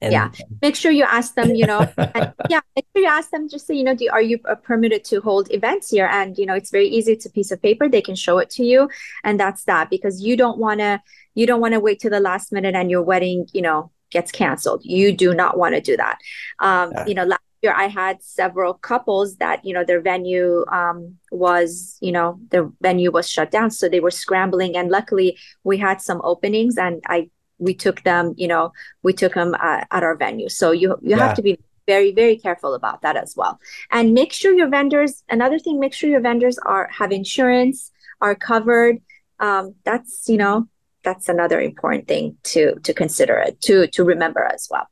and, 0.00 0.12
yeah. 0.12 0.30
Make 0.62 0.76
sure 0.76 0.90
you 0.90 1.04
ask 1.04 1.34
them 1.34 1.54
you 1.54 1.66
know 1.66 1.80
and, 1.96 2.32
yeah 2.48 2.60
make 2.76 2.86
sure 2.94 3.02
you 3.02 3.08
ask 3.08 3.30
them 3.30 3.48
just 3.48 3.66
say 3.66 3.74
you 3.74 3.84
know 3.84 3.94
do, 3.94 4.08
are 4.10 4.22
you 4.22 4.38
uh, 4.48 4.54
permitted 4.54 5.04
to 5.04 5.20
hold 5.20 5.52
events 5.52 5.90
here? 5.90 6.06
And 6.06 6.36
you 6.38 6.46
know 6.46 6.54
it's 6.54 6.70
very 6.70 6.88
easy 6.88 7.12
it's 7.12 7.26
a 7.26 7.30
piece 7.30 7.50
of 7.50 7.60
paper 7.60 7.88
they 7.88 8.02
can 8.02 8.14
show 8.14 8.38
it 8.38 8.50
to 8.50 8.64
you 8.64 8.88
and 9.24 9.38
that's 9.38 9.64
that 9.64 9.90
because 9.90 10.22
you 10.22 10.36
don't 10.36 10.58
want 10.58 10.80
to 10.80 11.02
you 11.34 11.46
don't 11.46 11.60
want 11.60 11.74
to 11.74 11.80
wait 11.80 12.00
to 12.00 12.10
the 12.10 12.20
last 12.20 12.52
minute 12.52 12.74
and 12.74 12.90
your 12.90 13.02
wedding 13.02 13.46
you 13.52 13.62
know 13.62 13.90
gets 14.10 14.32
canceled. 14.32 14.80
You 14.84 15.12
do 15.12 15.34
not 15.34 15.56
want 15.56 15.74
to 15.74 15.80
do 15.80 15.96
that. 15.96 16.18
Um 16.58 16.92
yeah. 16.92 17.06
you 17.06 17.14
know 17.14 17.24
last 17.24 17.42
year 17.62 17.74
I 17.76 17.88
had 17.88 18.22
several 18.22 18.74
couples 18.74 19.36
that 19.36 19.64
you 19.64 19.74
know 19.74 19.84
their 19.84 20.00
venue 20.00 20.64
um, 20.72 21.16
was 21.30 21.96
you 22.00 22.12
know 22.12 22.40
the 22.50 22.72
venue 22.80 23.10
was 23.10 23.28
shut 23.28 23.50
down, 23.50 23.70
so 23.70 23.88
they 23.88 24.00
were 24.00 24.10
scrambling, 24.10 24.76
and 24.76 24.90
luckily 24.90 25.38
we 25.64 25.78
had 25.78 26.00
some 26.00 26.20
openings, 26.24 26.78
and 26.78 27.02
I 27.06 27.30
we 27.60 27.74
took 27.74 28.02
them 28.02 28.34
you 28.36 28.48
know 28.48 28.72
we 29.02 29.12
took 29.12 29.34
them 29.34 29.54
uh, 29.54 29.84
at 29.90 30.02
our 30.02 30.16
venue. 30.16 30.48
So 30.48 30.72
you 30.72 30.96
you 31.02 31.10
yeah. 31.10 31.18
have 31.18 31.36
to 31.36 31.42
be 31.42 31.58
very 31.86 32.12
very 32.12 32.36
careful 32.36 32.74
about 32.74 33.02
that 33.02 33.16
as 33.16 33.36
well, 33.36 33.60
and 33.90 34.14
make 34.14 34.32
sure 34.32 34.52
your 34.52 34.68
vendors. 34.68 35.22
Another 35.28 35.58
thing, 35.58 35.78
make 35.78 35.94
sure 35.94 36.10
your 36.10 36.20
vendors 36.20 36.58
are 36.58 36.88
have 36.88 37.12
insurance, 37.12 37.92
are 38.20 38.34
covered. 38.34 39.00
Um, 39.38 39.74
that's 39.84 40.28
you 40.28 40.36
know 40.36 40.68
that's 41.02 41.28
another 41.28 41.60
important 41.60 42.08
thing 42.08 42.36
to 42.44 42.78
to 42.80 42.92
consider 42.92 43.36
it 43.38 43.60
to 43.62 43.86
to 43.88 44.04
remember 44.04 44.44
as 44.44 44.68
well. 44.70 44.86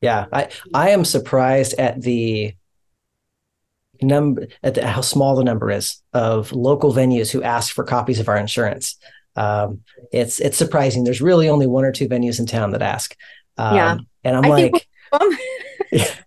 Yeah, 0.00 0.26
I 0.32 0.48
I 0.72 0.90
am 0.90 1.04
surprised 1.04 1.74
at 1.78 2.02
the 2.02 2.54
number 4.02 4.46
at 4.62 4.74
the, 4.74 4.86
how 4.86 5.00
small 5.00 5.34
the 5.36 5.44
number 5.44 5.70
is 5.70 6.02
of 6.12 6.52
local 6.52 6.92
venues 6.92 7.30
who 7.30 7.42
ask 7.42 7.74
for 7.74 7.84
copies 7.84 8.20
of 8.20 8.28
our 8.28 8.36
insurance. 8.36 8.98
Um, 9.36 9.82
it's 10.12 10.40
it's 10.40 10.56
surprising. 10.56 11.04
There's 11.04 11.20
really 11.20 11.48
only 11.48 11.66
one 11.66 11.84
or 11.84 11.92
two 11.92 12.08
venues 12.08 12.38
in 12.38 12.46
town 12.46 12.70
that 12.72 12.82
ask. 12.82 13.16
Um, 13.56 13.76
yeah, 13.76 13.96
and 14.24 14.36
I'm 14.36 14.44
I 14.44 14.48
like. 14.48 14.88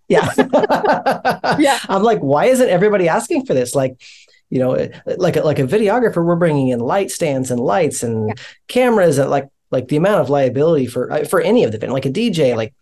yeah. 0.08 0.32
yeah. 1.58 1.78
I'm 1.88 2.02
like, 2.02 2.20
why 2.20 2.46
isn't 2.46 2.68
everybody 2.68 3.08
asking 3.08 3.44
for 3.44 3.52
this? 3.52 3.74
Like, 3.74 4.00
you 4.48 4.58
know, 4.60 4.88
like 5.18 5.36
a, 5.36 5.42
like 5.42 5.58
a 5.58 5.64
videographer, 5.64 6.24
we're 6.24 6.36
bringing 6.36 6.68
in 6.68 6.80
light 6.80 7.10
stands 7.10 7.50
and 7.50 7.60
lights 7.60 8.02
and 8.02 8.28
yeah. 8.28 8.34
cameras 8.66 9.18
and 9.18 9.30
like 9.30 9.48
like 9.70 9.88
the 9.88 9.96
amount 9.96 10.22
of 10.22 10.30
liability 10.30 10.86
for 10.86 11.12
uh, 11.12 11.24
for 11.24 11.40
any 11.40 11.64
of 11.64 11.72
the 11.72 11.86
like 11.86 12.06
a 12.06 12.10
DJ, 12.10 12.56
like 12.56 12.72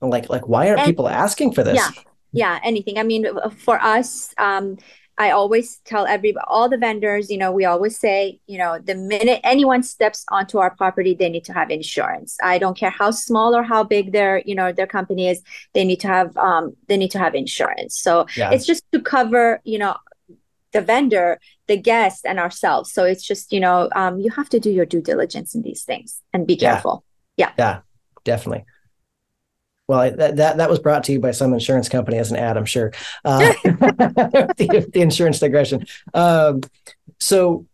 like 0.00 0.28
like 0.28 0.48
why 0.48 0.68
aren't 0.68 0.80
and, 0.80 0.86
people 0.86 1.08
asking 1.08 1.52
for 1.52 1.62
this 1.62 1.76
yeah 1.76 1.90
yeah 2.32 2.60
anything 2.62 2.98
i 2.98 3.02
mean 3.02 3.26
for 3.58 3.80
us 3.82 4.34
um 4.38 4.78
I 5.20 5.32
always 5.32 5.80
tell 5.84 6.06
every 6.06 6.34
all 6.48 6.70
the 6.70 6.78
vendors, 6.78 7.30
you 7.30 7.36
know, 7.36 7.52
we 7.52 7.66
always 7.66 7.98
say, 7.98 8.40
you 8.46 8.56
know, 8.56 8.78
the 8.78 8.94
minute 8.94 9.40
anyone 9.44 9.82
steps 9.82 10.24
onto 10.30 10.56
our 10.56 10.74
property, 10.74 11.12
they 11.14 11.28
need 11.28 11.44
to 11.44 11.52
have 11.52 11.70
insurance. 11.70 12.38
I 12.42 12.56
don't 12.56 12.74
care 12.74 12.88
how 12.88 13.10
small 13.10 13.54
or 13.54 13.62
how 13.62 13.84
big 13.84 14.12
their, 14.12 14.42
you 14.46 14.54
know, 14.54 14.72
their 14.72 14.86
company 14.86 15.28
is, 15.28 15.42
they 15.74 15.84
need 15.84 16.00
to 16.00 16.08
have 16.08 16.34
um 16.38 16.74
they 16.88 16.96
need 16.96 17.10
to 17.10 17.18
have 17.18 17.34
insurance. 17.34 18.00
So 18.00 18.26
yeah. 18.34 18.50
it's 18.50 18.64
just 18.64 18.82
to 18.92 19.00
cover, 19.02 19.60
you 19.62 19.78
know, 19.78 19.94
the 20.72 20.80
vendor, 20.80 21.38
the 21.66 21.76
guest, 21.76 22.24
and 22.24 22.38
ourselves. 22.38 22.90
So 22.90 23.04
it's 23.04 23.26
just, 23.26 23.52
you 23.52 23.60
know, 23.60 23.90
um, 23.94 24.20
you 24.20 24.30
have 24.30 24.48
to 24.48 24.58
do 24.58 24.70
your 24.70 24.86
due 24.86 25.02
diligence 25.02 25.54
in 25.54 25.60
these 25.60 25.82
things 25.82 26.22
and 26.32 26.46
be 26.46 26.56
careful. 26.56 27.04
Yeah. 27.36 27.52
Yeah, 27.58 27.80
definitely. 28.24 28.64
Well, 29.90 30.08
that, 30.08 30.36
that 30.36 30.58
that 30.58 30.70
was 30.70 30.78
brought 30.78 31.02
to 31.04 31.12
you 31.12 31.18
by 31.18 31.32
some 31.32 31.52
insurance 31.52 31.88
company 31.88 32.16
as 32.16 32.30
an 32.30 32.36
ad, 32.36 32.56
I'm 32.56 32.64
sure. 32.64 32.92
Uh, 33.24 33.40
the, 33.64 34.88
the, 34.92 35.00
insurance 35.00 35.40
digression. 35.40 35.84
Um, 36.14 36.60
so, 37.18 37.66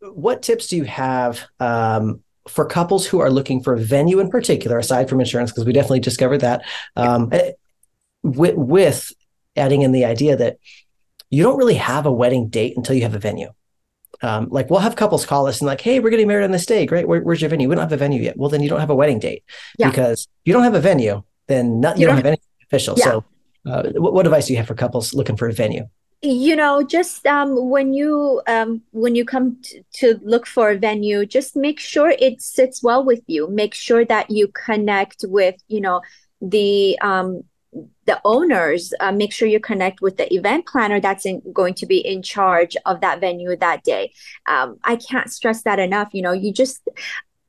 what 0.00 0.40
tips 0.40 0.68
do 0.68 0.78
you 0.78 0.84
have 0.84 1.42
um, 1.60 2.22
for 2.48 2.64
couples 2.64 3.04
who 3.04 3.20
are 3.20 3.30
looking 3.30 3.62
for 3.62 3.74
a 3.74 3.78
venue 3.78 4.20
in 4.20 4.30
particular, 4.30 4.78
aside 4.78 5.10
from 5.10 5.20
insurance? 5.20 5.52
Because 5.52 5.66
we 5.66 5.74
definitely 5.74 6.00
discovered 6.00 6.38
that. 6.38 6.62
Um, 6.96 7.28
eh, 7.30 7.52
with, 8.22 8.54
with 8.54 9.12
adding 9.54 9.82
in 9.82 9.92
the 9.92 10.06
idea 10.06 10.34
that 10.38 10.56
you 11.28 11.42
don't 11.42 11.58
really 11.58 11.74
have 11.74 12.06
a 12.06 12.12
wedding 12.12 12.48
date 12.48 12.74
until 12.74 12.96
you 12.96 13.02
have 13.02 13.14
a 13.14 13.18
venue. 13.18 13.52
Um, 14.22 14.48
like 14.50 14.70
we'll 14.70 14.80
have 14.80 14.96
couples 14.96 15.26
call 15.26 15.46
us 15.46 15.60
and 15.60 15.66
like, 15.66 15.80
hey, 15.80 16.00
we're 16.00 16.10
getting 16.10 16.28
married 16.28 16.44
on 16.44 16.52
this 16.52 16.66
day. 16.66 16.86
Great. 16.86 17.08
Where, 17.08 17.20
where's 17.20 17.40
your 17.40 17.50
venue? 17.50 17.68
We 17.68 17.74
don't 17.74 17.82
have 17.82 17.92
a 17.92 17.96
venue 17.96 18.22
yet. 18.22 18.36
Well, 18.36 18.48
then 18.48 18.62
you 18.62 18.68
don't 18.68 18.80
have 18.80 18.90
a 18.90 18.94
wedding 18.94 19.18
date 19.18 19.44
yeah. 19.78 19.90
because 19.90 20.28
you 20.44 20.52
don't 20.52 20.62
have 20.62 20.74
a 20.74 20.80
venue. 20.80 21.22
Then 21.48 21.80
not, 21.80 21.96
you, 21.96 22.02
you 22.02 22.06
don't, 22.06 22.16
have, 22.16 22.24
have 22.24 22.32
anything 22.32 22.48
official. 22.68 22.94
Yeah. 22.96 23.04
So, 23.04 23.24
uh, 23.66 23.90
what, 23.96 24.14
what 24.14 24.26
advice 24.26 24.46
do 24.46 24.52
you 24.52 24.58
have 24.58 24.66
for 24.66 24.74
couples 24.74 25.12
looking 25.12 25.36
for 25.36 25.48
a 25.48 25.52
venue? 25.52 25.88
you 26.22 26.54
know 26.54 26.82
just 26.84 27.26
um, 27.26 27.68
when 27.68 27.92
you 27.92 28.40
um, 28.46 28.80
when 28.92 29.16
you 29.16 29.24
come 29.24 29.56
t- 29.62 29.84
to 29.92 30.18
look 30.22 30.46
for 30.46 30.70
a 30.70 30.78
venue 30.78 31.26
just 31.26 31.56
make 31.56 31.80
sure 31.80 32.14
it 32.18 32.40
sits 32.40 32.82
well 32.82 33.04
with 33.04 33.22
you 33.26 33.48
make 33.50 33.74
sure 33.74 34.04
that 34.04 34.30
you 34.30 34.48
connect 34.48 35.24
with 35.28 35.56
you 35.66 35.80
know 35.80 36.00
the 36.40 36.98
um, 37.02 37.42
the 38.06 38.20
owners 38.24 38.92
uh, 39.00 39.12
make 39.12 39.32
sure 39.32 39.46
you 39.46 39.60
connect 39.60 40.00
with 40.00 40.16
the 40.16 40.32
event 40.34 40.66
planner 40.66 41.00
that's 41.00 41.24
in, 41.24 41.40
going 41.52 41.74
to 41.74 41.86
be 41.86 41.98
in 41.98 42.22
charge 42.22 42.76
of 42.84 43.00
that 43.00 43.20
venue 43.20 43.56
that 43.56 43.82
day 43.84 44.12
um, 44.46 44.78
i 44.84 44.96
can't 44.96 45.30
stress 45.30 45.62
that 45.62 45.78
enough 45.78 46.08
you 46.12 46.22
know 46.22 46.32
you 46.32 46.52
just 46.52 46.88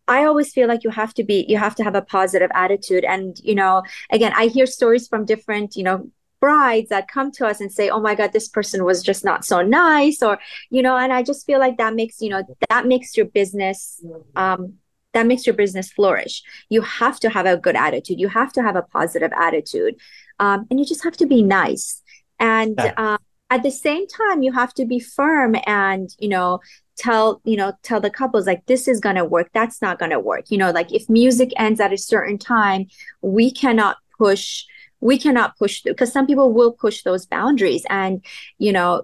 I 0.08 0.26
always 0.26 0.52
feel 0.52 0.68
like 0.68 0.84
you 0.84 0.90
have 0.90 1.14
to 1.16 1.24
be, 1.24 1.46
you 1.48 1.58
have 1.58 1.76
to 1.76 1.84
have 1.84 1.96
a 1.96 2.02
positive 2.02 2.52
attitude. 2.54 3.06
And, 3.06 3.40
you 3.40 3.56
know, 3.56 3.84
again, 4.12 4.34
I 4.36 4.48
hear 4.48 4.66
stories 4.66 5.08
from 5.08 5.26
different, 5.26 5.76
you 5.76 5.84
know, 5.84 6.10
brides 6.42 6.90
that 6.90 7.08
come 7.08 7.32
to 7.32 7.48
us 7.48 7.62
and 7.62 7.72
say, 7.72 7.90
oh 7.90 8.02
my 8.02 8.16
God, 8.16 8.34
this 8.34 8.50
person 8.50 8.84
was 8.84 9.02
just 9.02 9.24
not 9.24 9.46
so 9.46 9.62
nice. 9.62 10.22
Or, 10.22 10.40
you 10.70 10.82
know, 10.82 10.98
and 10.98 11.14
I 11.14 11.24
just 11.24 11.46
feel 11.46 11.58
like 11.58 11.78
that 11.78 11.96
makes, 11.96 12.20
you 12.20 12.30
know, 12.30 12.44
that 12.70 12.86
makes 12.86 13.16
your 13.16 13.28
business, 13.28 14.04
um, 14.36 14.74
that 15.14 15.26
makes 15.26 15.48
your 15.48 15.56
business 15.56 15.90
flourish. 15.90 16.44
You 16.68 16.82
have 16.82 17.18
to 17.22 17.30
have 17.30 17.46
a 17.46 17.56
good 17.56 17.78
attitude. 17.78 18.20
You 18.20 18.28
have 18.28 18.52
to 18.54 18.62
have 18.62 18.76
a 18.76 18.82
positive 18.82 19.32
attitude. 19.34 19.96
Um, 20.40 20.66
and 20.70 20.80
you 20.80 20.86
just 20.86 21.04
have 21.04 21.18
to 21.18 21.26
be 21.26 21.42
nice. 21.42 22.02
And, 22.40 22.76
yeah. 22.78 22.94
uh, 22.98 23.18
at 23.50 23.62
the 23.62 23.72
same 23.72 24.08
time 24.08 24.42
you 24.42 24.52
have 24.52 24.74
to 24.74 24.84
be 24.84 25.00
firm 25.00 25.56
and 25.68 26.10
you 26.18 26.28
know 26.28 26.60
tell 26.98 27.40
you 27.44 27.56
know 27.56 27.72
tell 27.84 28.02
the 28.02 28.10
couples 28.10 28.48
like 28.48 28.66
this 28.66 28.88
is 28.88 29.00
going 29.00 29.16
to 29.16 29.26
work 29.26 29.48
that's 29.54 29.80
not 29.80 30.00
going 30.00 30.10
to 30.10 30.20
work 30.20 30.50
you 30.50 30.58
know 30.58 30.72
like 30.72 30.92
if 30.92 31.08
music 31.08 31.52
ends 31.58 31.80
at 31.80 31.94
a 31.94 31.98
certain 31.98 32.38
time 32.38 32.88
we 33.22 33.52
cannot 33.52 33.98
push 34.18 34.64
we 35.02 35.20
cannot 35.20 35.56
push 35.58 35.84
because 35.84 36.12
some 36.12 36.26
people 36.26 36.52
will 36.52 36.72
push 36.72 37.04
those 37.04 37.28
boundaries 37.28 37.86
and 37.90 38.24
you 38.58 38.72
know 38.72 39.04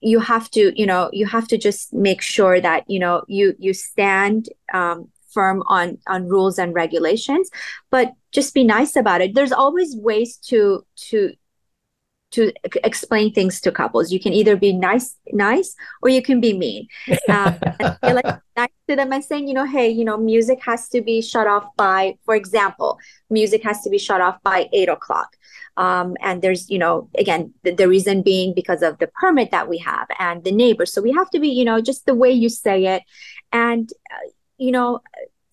you 0.00 0.18
have 0.18 0.50
to 0.50 0.72
you 0.80 0.86
know 0.86 1.08
you 1.12 1.26
have 1.26 1.46
to 1.46 1.58
just 1.58 1.92
make 1.92 2.20
sure 2.20 2.60
that 2.60 2.84
you 2.88 2.98
know 2.98 3.22
you 3.28 3.54
you 3.58 3.72
stand 3.74 4.48
um, 4.72 5.08
firm 5.38 5.62
on 5.66 5.96
on 6.06 6.28
rules 6.36 6.58
and 6.58 6.74
regulations 6.74 7.50
but 7.90 8.12
just 8.38 8.54
be 8.54 8.64
nice 8.64 8.96
about 8.96 9.20
it 9.20 9.34
there's 9.34 9.58
always 9.64 9.96
ways 9.96 10.36
to 10.50 10.84
to 10.96 11.32
to 12.30 12.52
explain 12.84 13.32
things 13.32 13.60
to 13.62 13.72
couples. 13.72 14.12
You 14.12 14.20
can 14.20 14.32
either 14.32 14.56
be 14.56 14.72
nice, 14.72 15.16
nice, 15.32 15.74
or 16.02 16.10
you 16.10 16.22
can 16.22 16.40
be 16.40 16.56
mean. 16.56 16.88
Um, 17.28 17.58
like 18.02 18.24
nice 18.56 18.68
to 18.88 18.96
them 18.96 19.12
and 19.12 19.22
saying, 19.22 19.48
you 19.48 19.54
know, 19.54 19.66
hey, 19.66 19.88
you 19.88 20.04
know, 20.04 20.16
music 20.16 20.58
has 20.64 20.88
to 20.88 21.02
be 21.02 21.20
shut 21.20 21.46
off 21.46 21.64
by, 21.76 22.16
for 22.24 22.34
example, 22.34 22.98
music 23.28 23.62
has 23.64 23.82
to 23.82 23.90
be 23.90 23.98
shut 23.98 24.22
off 24.22 24.42
by 24.42 24.68
eight 24.72 24.88
o'clock. 24.88 25.36
Um, 25.76 26.16
and 26.22 26.40
there's, 26.40 26.70
you 26.70 26.78
know, 26.78 27.10
again, 27.18 27.52
the, 27.64 27.72
the, 27.72 27.86
reason 27.86 28.22
being 28.22 28.54
because 28.54 28.82
of 28.82 28.98
the 28.98 29.08
permit 29.20 29.50
that 29.50 29.68
we 29.68 29.78
have 29.78 30.08
and 30.18 30.42
the 30.42 30.52
neighbors. 30.52 30.92
So 30.92 31.02
we 31.02 31.12
have 31.12 31.30
to 31.30 31.38
be, 31.38 31.48
you 31.48 31.64
know, 31.64 31.80
just 31.80 32.06
the 32.06 32.14
way 32.14 32.32
you 32.32 32.48
say 32.48 32.86
it, 32.86 33.02
and 33.52 33.88
uh, 34.10 34.28
you 34.58 34.72
know, 34.72 35.00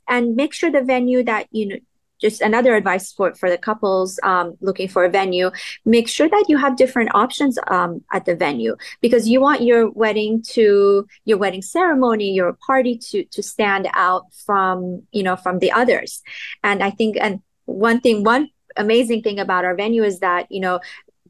and 0.07 0.35
make 0.35 0.53
sure 0.53 0.71
the 0.71 0.83
venue 0.83 1.23
that 1.23 1.47
you 1.51 1.67
know 1.67 1.77
just 2.21 2.41
another 2.41 2.75
advice 2.75 3.11
for 3.11 3.33
for 3.35 3.49
the 3.49 3.57
couples 3.57 4.19
um, 4.23 4.55
looking 4.61 4.87
for 4.87 5.03
a 5.03 5.09
venue 5.09 5.51
make 5.83 6.07
sure 6.07 6.29
that 6.29 6.45
you 6.47 6.57
have 6.57 6.77
different 6.77 7.13
options 7.13 7.59
um, 7.67 8.01
at 8.13 8.23
the 8.25 8.35
venue 8.35 8.75
because 9.01 9.27
you 9.27 9.41
want 9.41 9.61
your 9.61 9.89
wedding 9.91 10.41
to 10.41 11.05
your 11.25 11.37
wedding 11.37 11.61
ceremony 11.61 12.31
your 12.31 12.53
party 12.65 12.97
to 12.97 13.25
to 13.25 13.43
stand 13.43 13.87
out 13.93 14.23
from 14.45 15.03
you 15.11 15.23
know 15.23 15.35
from 15.35 15.59
the 15.59 15.71
others. 15.71 16.21
And 16.63 16.81
i 16.83 16.89
think 16.89 17.17
and 17.19 17.41
one 17.65 17.99
thing 17.99 18.23
one 18.23 18.49
amazing 18.77 19.21
thing 19.21 19.39
about 19.39 19.65
our 19.65 19.75
venue 19.75 20.03
is 20.03 20.19
that 20.19 20.51
you 20.51 20.59
know 20.59 20.79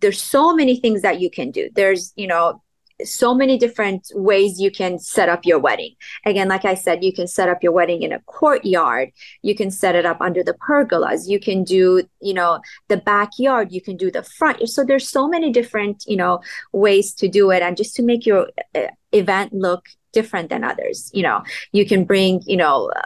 there's 0.02 0.22
so 0.22 0.54
many 0.54 0.76
things 0.76 1.02
that 1.02 1.22
you 1.22 1.30
can 1.30 1.52
do. 1.52 1.70
There's 1.74 2.14
you 2.16 2.28
know 2.28 2.62
so 3.03 3.36
many 3.36 3.58
different 3.58 4.08
ways 4.13 4.60
you 4.60 4.71
can 4.71 4.99
set 4.99 5.27
up 5.27 5.45
your 5.45 5.60
wedding. 5.60 5.95
Again, 6.25 6.47
like 6.47 6.63
I 6.63 6.75
said, 6.75 7.03
you 7.03 7.12
can 7.12 7.27
set 7.27 7.49
up 7.49 7.62
your 7.62 7.73
wedding 7.73 8.03
in 8.03 8.13
a 8.13 8.19
courtyard. 8.21 9.12
You 9.41 9.55
can 9.55 9.69
set 9.69 9.95
it 9.95 10.05
up 10.05 10.21
under 10.21 10.43
the 10.43 10.53
pergolas. 10.53 11.27
You 11.27 11.39
can 11.39 11.63
do, 11.63 12.03
you 12.21 12.34
know, 12.34 12.62
the 12.88 12.97
backyard. 12.97 13.71
You 13.71 13.81
can 13.81 13.97
do 13.97 14.10
the 14.10 14.23
front. 14.23 14.67
So 14.69 14.84
there's 14.84 15.10
so 15.10 15.27
many 15.27 15.51
different, 15.51 16.03
you 16.08 16.15
know, 16.15 16.41
ways 16.71 17.13
to 17.15 17.27
do 17.27 17.51
it, 17.51 17.62
and 17.62 17.75
just 17.75 17.95
to 17.97 18.03
make 18.03 18.25
your 18.25 18.49
uh, 18.73 18.88
event 19.12 19.53
look 19.53 19.86
different 20.13 20.49
than 20.49 20.63
others. 20.63 21.12
You 21.13 21.23
know, 21.23 21.43
you 21.71 21.86
can 21.86 22.05
bring, 22.05 22.41
you 22.45 22.58
know. 22.58 22.91
Uh, 22.95 23.01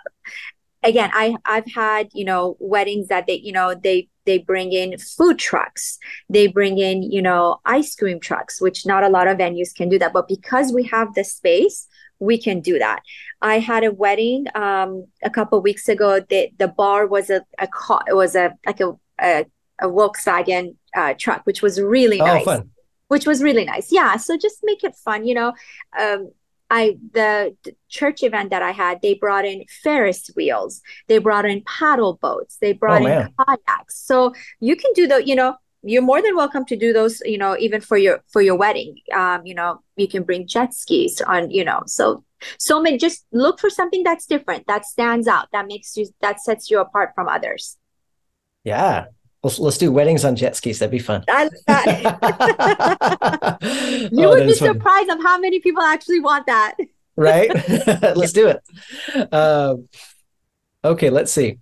again 0.82 1.10
i 1.14 1.36
i've 1.44 1.70
had 1.76 2.08
you 2.14 2.24
know 2.24 2.56
weddings 2.60 3.10
that 3.10 3.28
they 3.28 3.34
you 3.34 3.52
know 3.52 3.76
they 3.76 4.08
they 4.30 4.38
bring 4.38 4.72
in 4.72 4.96
food 5.00 5.40
trucks. 5.40 5.98
They 6.30 6.46
bring 6.48 6.78
in 6.78 6.98
you 7.16 7.22
know 7.22 7.60
ice 7.66 7.96
cream 7.96 8.20
trucks 8.20 8.62
which 8.62 8.86
not 8.86 9.04
a 9.04 9.10
lot 9.18 9.28
of 9.28 9.40
venues 9.40 9.74
can 9.74 9.90
do 9.90 9.98
that. 10.00 10.14
But 10.14 10.28
because 10.28 10.72
we 10.72 10.84
have 10.96 11.16
the 11.16 11.24
space 11.24 11.88
we 12.20 12.38
can 12.38 12.60
do 12.60 12.78
that. 12.78 13.02
I 13.42 13.60
had 13.60 13.84
a 13.86 13.92
wedding 13.92 14.46
um, 14.54 15.08
a 15.24 15.30
couple 15.30 15.62
weeks 15.62 15.88
ago. 15.88 16.20
The, 16.20 16.52
the 16.58 16.68
bar 16.68 17.08
was 17.08 17.30
a, 17.30 17.46
a 17.58 17.68
car 17.68 18.04
it 18.08 18.14
was 18.14 18.36
a 18.36 18.46
like 18.66 18.82
a, 18.82 18.90
a, 19.20 19.46
a 19.82 19.88
volkswagen 19.88 20.76
uh, 20.96 21.14
truck 21.18 21.42
which 21.46 21.62
was 21.62 21.82
really 21.82 22.22
oh, 22.22 22.26
nice. 22.26 22.46
fun. 22.46 22.70
which 23.08 23.26
was 23.26 23.42
really 23.42 23.66
nice. 23.66 23.92
Yeah 23.92 24.18
so 24.18 24.38
just 24.38 24.60
make 24.64 24.84
it 24.84 24.96
fun 24.96 25.26
you 25.26 25.34
know 25.40 25.54
um, 26.00 26.32
I 26.70 26.98
the, 27.14 27.56
church 27.90 28.22
event 28.22 28.52
that 28.52 28.62
I 28.62 28.72
had, 28.72 29.02
they 29.02 29.16
brought 29.16 29.46
in 29.46 29.66
Ferris 29.84 30.30
wheels, 30.36 30.82
they 31.08 31.18
brought 31.18 31.46
in 31.46 31.64
paddle 31.66 32.20
boats, 32.22 32.58
they 32.62 32.74
brought 32.74 33.02
oh, 33.02 33.06
in 33.06 33.12
man. 33.12 33.34
kayaks. 33.40 33.98
So 34.06 34.34
you 34.60 34.76
can 34.76 34.92
do 34.94 35.08
the, 35.08 35.26
you 35.26 35.36
know, 35.36 35.56
you're 35.82 36.02
more 36.02 36.22
than 36.22 36.36
welcome 36.36 36.66
to 36.66 36.76
do 36.76 36.94
those, 36.94 37.22
you 37.26 37.38
know, 37.38 37.58
even 37.58 37.82
for 37.82 37.98
your 37.98 38.22
for 38.28 38.42
your 38.42 38.56
wedding. 38.56 38.98
Um, 39.14 39.46
you 39.46 39.56
know, 39.56 39.82
you 39.96 40.08
can 40.08 40.24
bring 40.24 40.46
jet 40.46 40.74
skis 40.74 41.22
on, 41.22 41.52
you 41.52 41.64
know, 41.64 41.84
so 41.88 42.24
so 42.58 42.82
many 42.82 42.98
just 42.98 43.26
look 43.32 43.60
for 43.60 43.70
something 43.70 44.04
that's 44.04 44.26
different, 44.26 44.68
that 44.68 44.86
stands 44.86 45.28
out, 45.28 45.48
that 45.52 45.68
makes 45.68 45.96
you 45.98 46.08
that 46.22 46.42
sets 46.42 46.70
you 46.70 46.80
apart 46.80 47.12
from 47.16 47.28
others. 47.28 47.78
Yeah, 48.64 49.06
Let's, 49.42 49.58
let's 49.58 49.78
do 49.78 49.92
weddings 49.92 50.26
on 50.26 50.36
jet 50.36 50.56
skis. 50.56 50.80
That'd 50.80 50.92
be 50.92 51.00
fun. 51.00 51.24
you 51.30 51.36
oh, 54.26 54.30
would 54.30 54.48
be 54.48 54.54
surprised 54.54 55.10
of 55.10 55.22
how 55.24 55.40
many 55.40 55.60
people 55.62 55.82
actually 55.82 56.20
want 56.20 56.46
that. 56.48 56.76
right? 57.16 57.50
let's 58.16 58.34
do 58.34 58.48
it. 58.48 59.34
Um, 59.34 59.88
okay, 60.84 61.10
let's 61.10 61.32
see. 61.32 61.60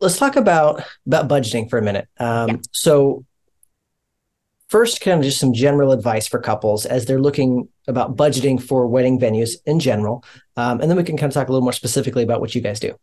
Let's 0.00 0.18
talk 0.18 0.36
about 0.36 0.82
about 1.06 1.28
budgeting 1.28 1.70
for 1.70 1.78
a 1.78 1.82
minute. 1.82 2.06
Um, 2.18 2.48
yeah. 2.48 2.56
So, 2.72 3.24
first, 4.68 5.00
kind 5.00 5.18
of 5.18 5.24
just 5.24 5.38
some 5.38 5.54
general 5.54 5.92
advice 5.92 6.26
for 6.26 6.38
couples 6.38 6.84
as 6.84 7.06
they're 7.06 7.20
looking 7.20 7.68
about 7.88 8.16
budgeting 8.16 8.60
for 8.62 8.86
wedding 8.86 9.18
venues 9.18 9.52
in 9.64 9.80
general, 9.80 10.22
um, 10.56 10.80
and 10.80 10.90
then 10.90 10.98
we 10.98 11.04
can 11.04 11.16
kind 11.16 11.30
of 11.30 11.34
talk 11.34 11.48
a 11.48 11.52
little 11.52 11.64
more 11.64 11.72
specifically 11.72 12.22
about 12.22 12.42
what 12.42 12.54
you 12.54 12.60
guys 12.60 12.78
do 12.78 12.94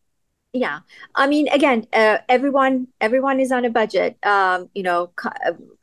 yeah. 0.53 0.79
I 1.15 1.25
mean 1.27 1.47
again 1.47 1.87
uh, 1.93 2.19
everyone 2.29 2.87
everyone 3.01 3.39
is 3.39 3.51
on 3.51 3.65
a 3.65 3.69
budget. 3.71 4.17
Um, 4.23 4.69
you 4.73 4.83
know 4.83 5.11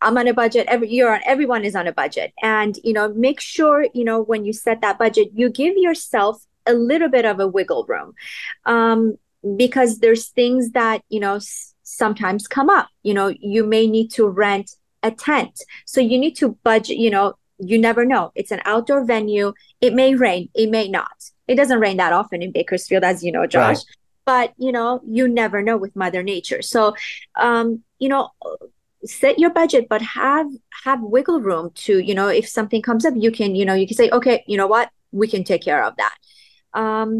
i'm 0.01 0.17
on 0.17 0.29
a 0.29 0.35
budget. 0.35 0.67
Every 0.69 0.89
year 0.89 1.13
on 1.13 1.21
everyone 1.27 1.65
is 1.65 1.75
on 1.75 1.87
a 1.89 1.93
budget. 1.93 2.33
And 2.43 2.79
you 2.85 2.93
know 2.93 3.13
make 3.15 3.41
sure 3.41 3.87
you 3.95 4.05
know 4.05 4.23
when 4.23 4.45
you 4.45 4.53
set 4.53 4.81
that 4.83 4.99
budget 4.99 5.29
you 5.35 5.51
give 5.51 5.77
yourself 5.77 6.45
a 6.67 6.73
little 6.75 7.09
bit 7.09 7.25
of 7.25 7.41
a 7.41 7.49
wiggle 7.49 7.85
room. 7.89 8.15
Um, 8.65 9.17
because 9.57 9.99
there's 9.99 10.29
things 10.29 10.71
that 10.73 11.03
you 11.09 11.19
know 11.19 11.37
s- 11.37 11.75
sometimes 11.83 12.47
come 12.47 12.71
up. 12.71 12.89
You 13.03 13.15
know 13.15 13.35
you 13.41 13.65
may 13.67 13.89
need 13.89 14.09
to 14.13 14.29
rent 14.29 14.77
a 15.03 15.11
tent. 15.11 15.61
So 15.85 16.01
you 16.01 16.17
need 16.19 16.37
to 16.37 16.51
budget 16.63 16.97
you 16.97 17.11
know 17.11 17.35
you 17.59 17.77
never 17.77 18.05
know. 18.05 18.31
It's 18.37 18.53
an 18.53 18.61
outdoor 18.65 19.05
venue. 19.05 19.53
It 19.81 19.95
may 19.95 20.15
rain. 20.15 20.49
It 20.55 20.71
may 20.71 20.89
not. 20.89 21.11
It 21.49 21.57
doesn't 21.57 21.81
rain 21.81 21.97
that 21.97 22.13
often 22.13 22.41
in 22.41 22.53
bakersfield 22.53 23.03
as 23.03 23.25
you 23.25 23.33
know 23.33 23.47
josh. 23.49 23.79
Right 23.79 23.85
but 24.31 24.53
you 24.65 24.71
know 24.71 25.01
you 25.19 25.27
never 25.27 25.59
know 25.61 25.77
with 25.77 26.01
mother 26.05 26.23
nature. 26.23 26.63
So 26.63 26.95
um 27.47 27.67
you 27.99 28.09
know 28.09 28.31
set 29.05 29.39
your 29.43 29.53
budget 29.61 29.85
but 29.93 30.03
have 30.03 30.49
have 30.85 31.01
wiggle 31.15 31.41
room 31.49 31.71
to 31.85 31.93
you 32.09 32.15
know 32.19 32.29
if 32.41 32.47
something 32.59 32.83
comes 32.89 33.05
up 33.07 33.15
you 33.25 33.33
can 33.39 33.51
you 33.59 33.65
know 33.65 33.77
you 33.81 33.87
can 33.89 33.97
say 33.97 34.09
okay 34.19 34.37
you 34.47 34.57
know 34.61 34.71
what? 34.75 34.87
We 35.21 35.27
can 35.35 35.43
take 35.51 35.63
care 35.69 35.83
of 35.89 35.95
that. 36.03 36.17
Um 36.83 37.11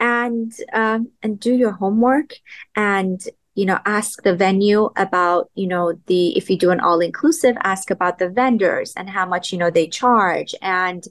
and 0.00 0.50
um 0.82 1.00
and 1.22 1.38
do 1.38 1.52
your 1.62 1.74
homework 1.82 2.30
and 2.74 3.18
you 3.60 3.66
know 3.68 3.78
ask 3.84 4.22
the 4.22 4.34
venue 4.46 4.82
about 5.06 5.42
you 5.54 5.68
know 5.72 5.84
the 6.10 6.22
if 6.38 6.44
you 6.50 6.56
do 6.64 6.70
an 6.70 6.80
all 6.80 7.00
inclusive 7.10 7.56
ask 7.72 7.86
about 7.96 8.18
the 8.18 8.30
vendors 8.40 8.94
and 8.96 9.10
how 9.16 9.26
much 9.34 9.52
you 9.52 9.58
know 9.58 9.70
they 9.70 9.86
charge. 10.00 10.52
And 10.62 11.02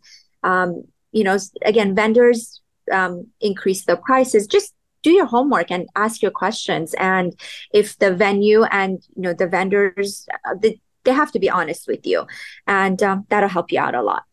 um 0.51 0.69
you 1.11 1.23
know 1.27 1.37
again 1.71 1.93
vendors 2.01 2.39
um 2.99 3.13
increase 3.49 3.85
the 3.85 3.97
prices. 4.07 4.47
Just 4.47 4.73
do 5.03 5.11
your 5.11 5.25
homework 5.25 5.69
and 5.69 5.87
ask 5.95 6.21
your 6.21 6.31
questions. 6.31 6.95
And 6.97 7.39
if 7.71 7.97
the 7.99 8.15
venue 8.15 8.63
and 8.63 9.03
you 9.15 9.21
know 9.21 9.33
the 9.33 9.47
vendors 9.47 10.27
uh, 10.45 10.55
the, 10.59 10.79
they 11.03 11.11
have 11.11 11.31
to 11.33 11.39
be 11.39 11.49
honest 11.49 11.87
with 11.87 12.05
you. 12.05 12.25
And 12.65 13.01
um, 13.03 13.25
that'll 13.29 13.49
help 13.49 13.71
you 13.71 13.79
out 13.79 13.95
a 13.95 14.01
lot. 14.01 14.23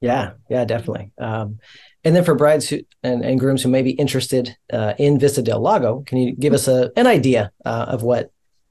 Yeah. 0.00 0.32
Yeah 0.50 0.64
definitely. 0.64 1.12
Um, 1.18 1.58
and 2.02 2.14
then 2.14 2.24
for 2.24 2.34
brides 2.34 2.68
who, 2.68 2.80
and, 3.02 3.24
and 3.24 3.40
grooms 3.40 3.62
who 3.62 3.70
may 3.70 3.82
be 3.82 3.92
interested 3.92 4.56
uh, 4.72 4.94
in 4.98 5.18
vista 5.18 5.40
del 5.40 5.60
lago 5.60 6.02
can 6.04 6.18
you 6.18 6.36
give 6.36 6.52
us 6.52 6.68
a, 6.68 6.90
an 6.96 7.06
idea 7.06 7.50
uh, 7.64 7.86
of 7.88 8.02
what 8.02 8.30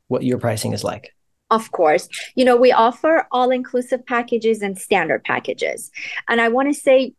what 0.09 0.23
your 0.23 0.37
pricing 0.37 0.73
is 0.73 0.83
like? 0.83 1.15
Of 1.49 1.71
course. 1.71 2.07
You 2.35 2.45
know 2.45 2.57
we 2.57 2.71
offer 2.71 3.25
all 3.31 3.49
inclusive 3.49 4.05
packages 4.05 4.61
and 4.61 4.77
standard 4.77 5.23
packages. 5.23 5.89
And 6.27 6.41
i 6.41 6.49
want 6.49 6.73
to 6.73 6.79
say 6.79 7.13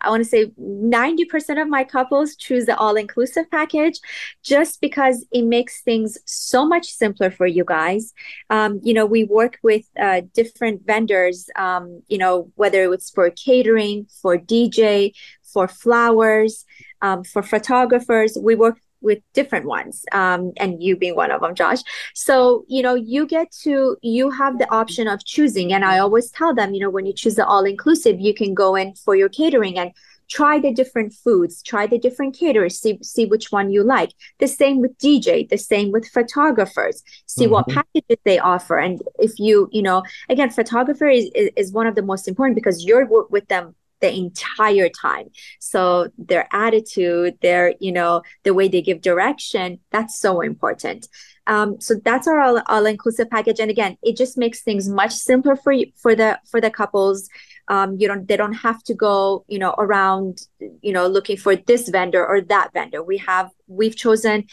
I 0.00 0.10
want 0.10 0.22
to 0.22 0.28
say 0.28 0.46
90% 0.60 1.60
of 1.60 1.68
my 1.68 1.84
couples 1.84 2.36
choose 2.36 2.66
the 2.66 2.76
all 2.76 2.96
inclusive 2.96 3.50
package 3.50 3.98
just 4.42 4.80
because 4.80 5.26
it 5.32 5.42
makes 5.42 5.82
things 5.82 6.18
so 6.26 6.66
much 6.66 6.86
simpler 6.86 7.30
for 7.30 7.46
you 7.46 7.64
guys. 7.64 8.12
Um, 8.50 8.80
you 8.82 8.94
know, 8.94 9.06
we 9.06 9.24
work 9.24 9.58
with 9.62 9.84
uh, 10.00 10.22
different 10.34 10.86
vendors, 10.86 11.48
um, 11.56 12.02
you 12.08 12.18
know, 12.18 12.50
whether 12.54 12.92
it's 12.92 13.10
for 13.10 13.30
catering, 13.30 14.06
for 14.22 14.38
DJ, 14.38 15.12
for 15.42 15.68
flowers, 15.68 16.64
um, 17.02 17.24
for 17.24 17.42
photographers. 17.42 18.36
We 18.40 18.54
work 18.54 18.78
with 19.00 19.18
different 19.32 19.66
ones 19.66 20.04
um, 20.12 20.52
and 20.56 20.82
you 20.82 20.96
being 20.96 21.14
one 21.14 21.30
of 21.30 21.40
them 21.40 21.54
josh. 21.54 21.80
So 22.14 22.64
you 22.68 22.82
know 22.82 22.94
you 22.94 23.26
get 23.26 23.50
to 23.62 23.96
you 24.02 24.30
have 24.30 24.58
the 24.58 24.70
option 24.72 25.08
of 25.08 25.24
choosing 25.24 25.72
and 25.72 25.84
i 25.84 25.98
always 25.98 26.30
tell 26.30 26.54
them 26.54 26.74
you 26.74 26.80
know 26.80 26.90
when 26.90 27.06
you 27.06 27.12
choose 27.12 27.34
the 27.34 27.46
all 27.46 27.64
inclusive 27.64 28.20
you 28.20 28.34
can 28.34 28.54
go 28.54 28.74
in 28.74 28.94
for 28.94 29.14
your 29.14 29.28
catering 29.28 29.78
and 29.78 29.92
try 30.28 30.58
the 30.58 30.72
different 30.72 31.12
foods 31.12 31.62
try 31.62 31.86
the 31.86 31.98
different 31.98 32.38
caterers 32.38 32.78
see 32.78 32.98
see 33.02 33.24
which 33.24 33.50
one 33.50 33.70
you 33.70 33.82
like. 33.82 34.12
The 34.38 34.48
same 34.48 34.80
with 34.80 34.96
dj 34.98 35.48
the 35.48 35.58
same 35.58 35.90
with 35.92 36.06
photographers. 36.08 37.02
See 37.26 37.44
mm-hmm. 37.44 37.52
what 37.52 37.68
packages 37.68 38.18
they 38.24 38.38
offer 38.38 38.78
and 38.78 39.02
if 39.18 39.38
you 39.38 39.68
you 39.72 39.82
know 39.82 40.02
again 40.28 40.50
photographer 40.50 41.08
is, 41.08 41.30
is, 41.34 41.50
is 41.56 41.72
one 41.72 41.86
of 41.86 41.94
the 41.94 42.02
most 42.02 42.28
important 42.28 42.54
because 42.56 42.84
you're 42.84 43.06
with 43.30 43.48
them 43.48 43.74
the 44.00 44.14
entire 44.14 44.88
time. 44.88 45.28
So 45.58 46.08
their 46.18 46.48
attitude 46.52 47.38
their 47.42 47.74
you 47.80 47.92
know 47.92 48.22
the 48.44 48.54
way 48.54 48.68
they 48.68 48.82
give 48.82 49.00
direction 49.00 49.80
that's 49.90 50.18
so 50.18 50.40
important. 50.40 51.08
Um, 51.46 51.80
so 51.80 51.94
that's 52.04 52.28
our 52.28 52.40
all, 52.40 52.62
all 52.66 52.86
inclusive 52.86 53.30
package. 53.30 53.60
And 53.60 53.70
again 53.70 53.96
it 54.02 54.16
just 54.16 54.36
makes 54.38 54.62
things 54.62 54.88
much 54.88 55.12
simpler 55.12 55.56
for 55.56 55.72
you 55.72 55.86
for 55.96 56.14
the 56.14 56.38
for 56.50 56.60
the 56.60 56.70
couples. 56.70 57.28
Um, 57.68 57.96
you 57.98 58.08
don't 58.08 58.26
they 58.26 58.36
don't 58.36 58.54
have 58.54 58.82
to 58.84 58.94
go 58.94 59.44
you 59.48 59.58
know 59.58 59.74
around 59.78 60.42
you 60.80 60.92
know 60.92 61.06
looking 61.06 61.36
for 61.36 61.56
this 61.56 61.88
vendor 61.88 62.26
or 62.26 62.40
that 62.42 62.72
vendor. 62.72 63.02
We 63.02 63.18
have 63.18 63.50
we've 63.66 63.96
chosen 63.96 64.46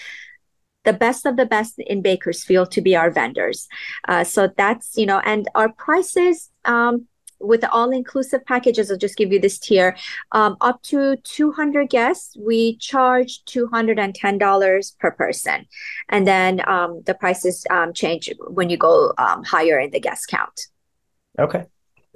the 0.86 0.94
best 0.94 1.26
of 1.26 1.36
the 1.36 1.46
best 1.46 1.74
in 1.80 2.02
bakersfield 2.02 2.72
to 2.72 2.82
be 2.82 2.96
our 2.96 3.12
vendors. 3.12 3.68
Uh, 4.08 4.24
so 4.24 4.50
that's 4.56 4.96
you 4.96 5.06
know 5.06 5.20
and 5.26 5.48
our 5.56 5.72
prices 5.72 6.50
um, 6.64 7.08
with 7.46 7.62
the 7.62 7.72
all-inclusive 7.72 8.46
packages, 8.46 8.92
I'll 8.92 8.98
just 8.98 9.18
give 9.18 9.32
you 9.32 9.40
this 9.40 9.58
tier. 9.60 9.96
Um, 10.32 10.58
up 10.62 10.82
to 10.84 11.18
200 11.18 11.90
guests, 11.90 12.36
we 12.40 12.78
charge 12.78 13.44
$210 13.46 15.00
per 15.00 15.12
person. 15.12 15.66
And 16.10 16.28
then 16.28 16.68
um, 16.68 17.02
the 17.06 17.14
prices 17.14 17.66
um, 17.70 17.94
change 17.94 18.32
when 18.48 18.70
you 18.70 18.78
go 18.78 19.14
um, 19.18 19.44
higher 19.44 19.80
in 19.80 19.92
the 19.92 20.00
guest 20.00 20.28
count. 20.28 20.68
Okay. 21.40 21.66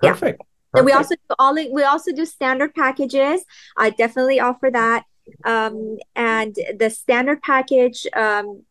Perfect. 0.01 0.41
Yeah. 0.41 0.79
And 0.79 0.85
we 0.85 0.91
also 0.91 1.15
do 1.15 1.35
all 1.39 1.53
we 1.53 1.83
also 1.83 2.11
do 2.13 2.25
standard 2.25 2.75
packages. 2.75 3.43
I 3.75 3.89
definitely 3.89 4.39
offer 4.39 4.69
that. 4.71 5.03
Um, 5.43 5.97
and 6.15 6.55
the 6.77 6.89
standard 6.89 7.41
package, 7.41 8.05
um, 8.15 8.63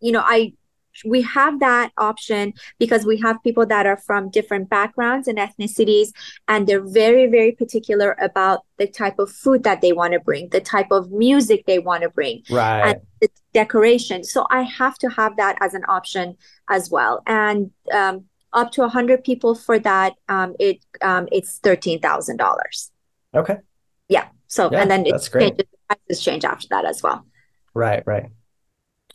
you 0.00 0.12
know, 0.12 0.22
I 0.24 0.54
we 1.04 1.22
have 1.22 1.60
that 1.60 1.92
option 1.96 2.52
because 2.78 3.04
we 3.04 3.18
have 3.18 3.42
people 3.42 3.66
that 3.66 3.86
are 3.86 3.96
from 3.96 4.30
different 4.30 4.68
backgrounds 4.68 5.26
and 5.26 5.38
ethnicities 5.38 6.08
and 6.48 6.66
they're 6.66 6.86
very 6.86 7.26
very 7.26 7.52
particular 7.52 8.16
about 8.20 8.60
the 8.78 8.86
type 8.86 9.18
of 9.18 9.30
food 9.30 9.62
that 9.64 9.80
they 9.80 9.92
want 9.92 10.12
to 10.12 10.20
bring 10.20 10.48
the 10.50 10.60
type 10.60 10.90
of 10.90 11.10
music 11.10 11.64
they 11.66 11.78
want 11.78 12.02
to 12.02 12.10
bring 12.10 12.42
right. 12.50 12.90
and 12.90 13.00
the 13.20 13.28
decoration. 13.52 14.24
So 14.24 14.46
i 14.50 14.62
have 14.62 14.96
to 14.98 15.08
have 15.08 15.36
that 15.36 15.56
as 15.60 15.74
an 15.74 15.84
option 15.88 16.36
as 16.68 16.90
well. 16.90 17.22
And 17.26 17.70
um, 17.92 18.24
up 18.52 18.70
to 18.72 18.82
100 18.82 19.24
people 19.24 19.54
for 19.54 19.78
that 19.78 20.14
um, 20.28 20.54
it 20.58 20.84
um, 21.00 21.28
it's 21.32 21.58
$13000 21.60 22.90
okay. 23.34 23.56
Yeah. 24.08 24.28
So 24.46 24.70
yeah, 24.70 24.82
and 24.82 24.90
then 24.90 25.04
that's 25.04 25.28
it 25.28 25.32
great. 25.32 25.48
changes, 25.48 25.66
prices 25.88 26.24
change 26.24 26.44
after 26.44 26.66
that 26.70 26.84
as 26.84 27.02
well. 27.02 27.24
Right 27.74 28.02
right. 28.06 28.26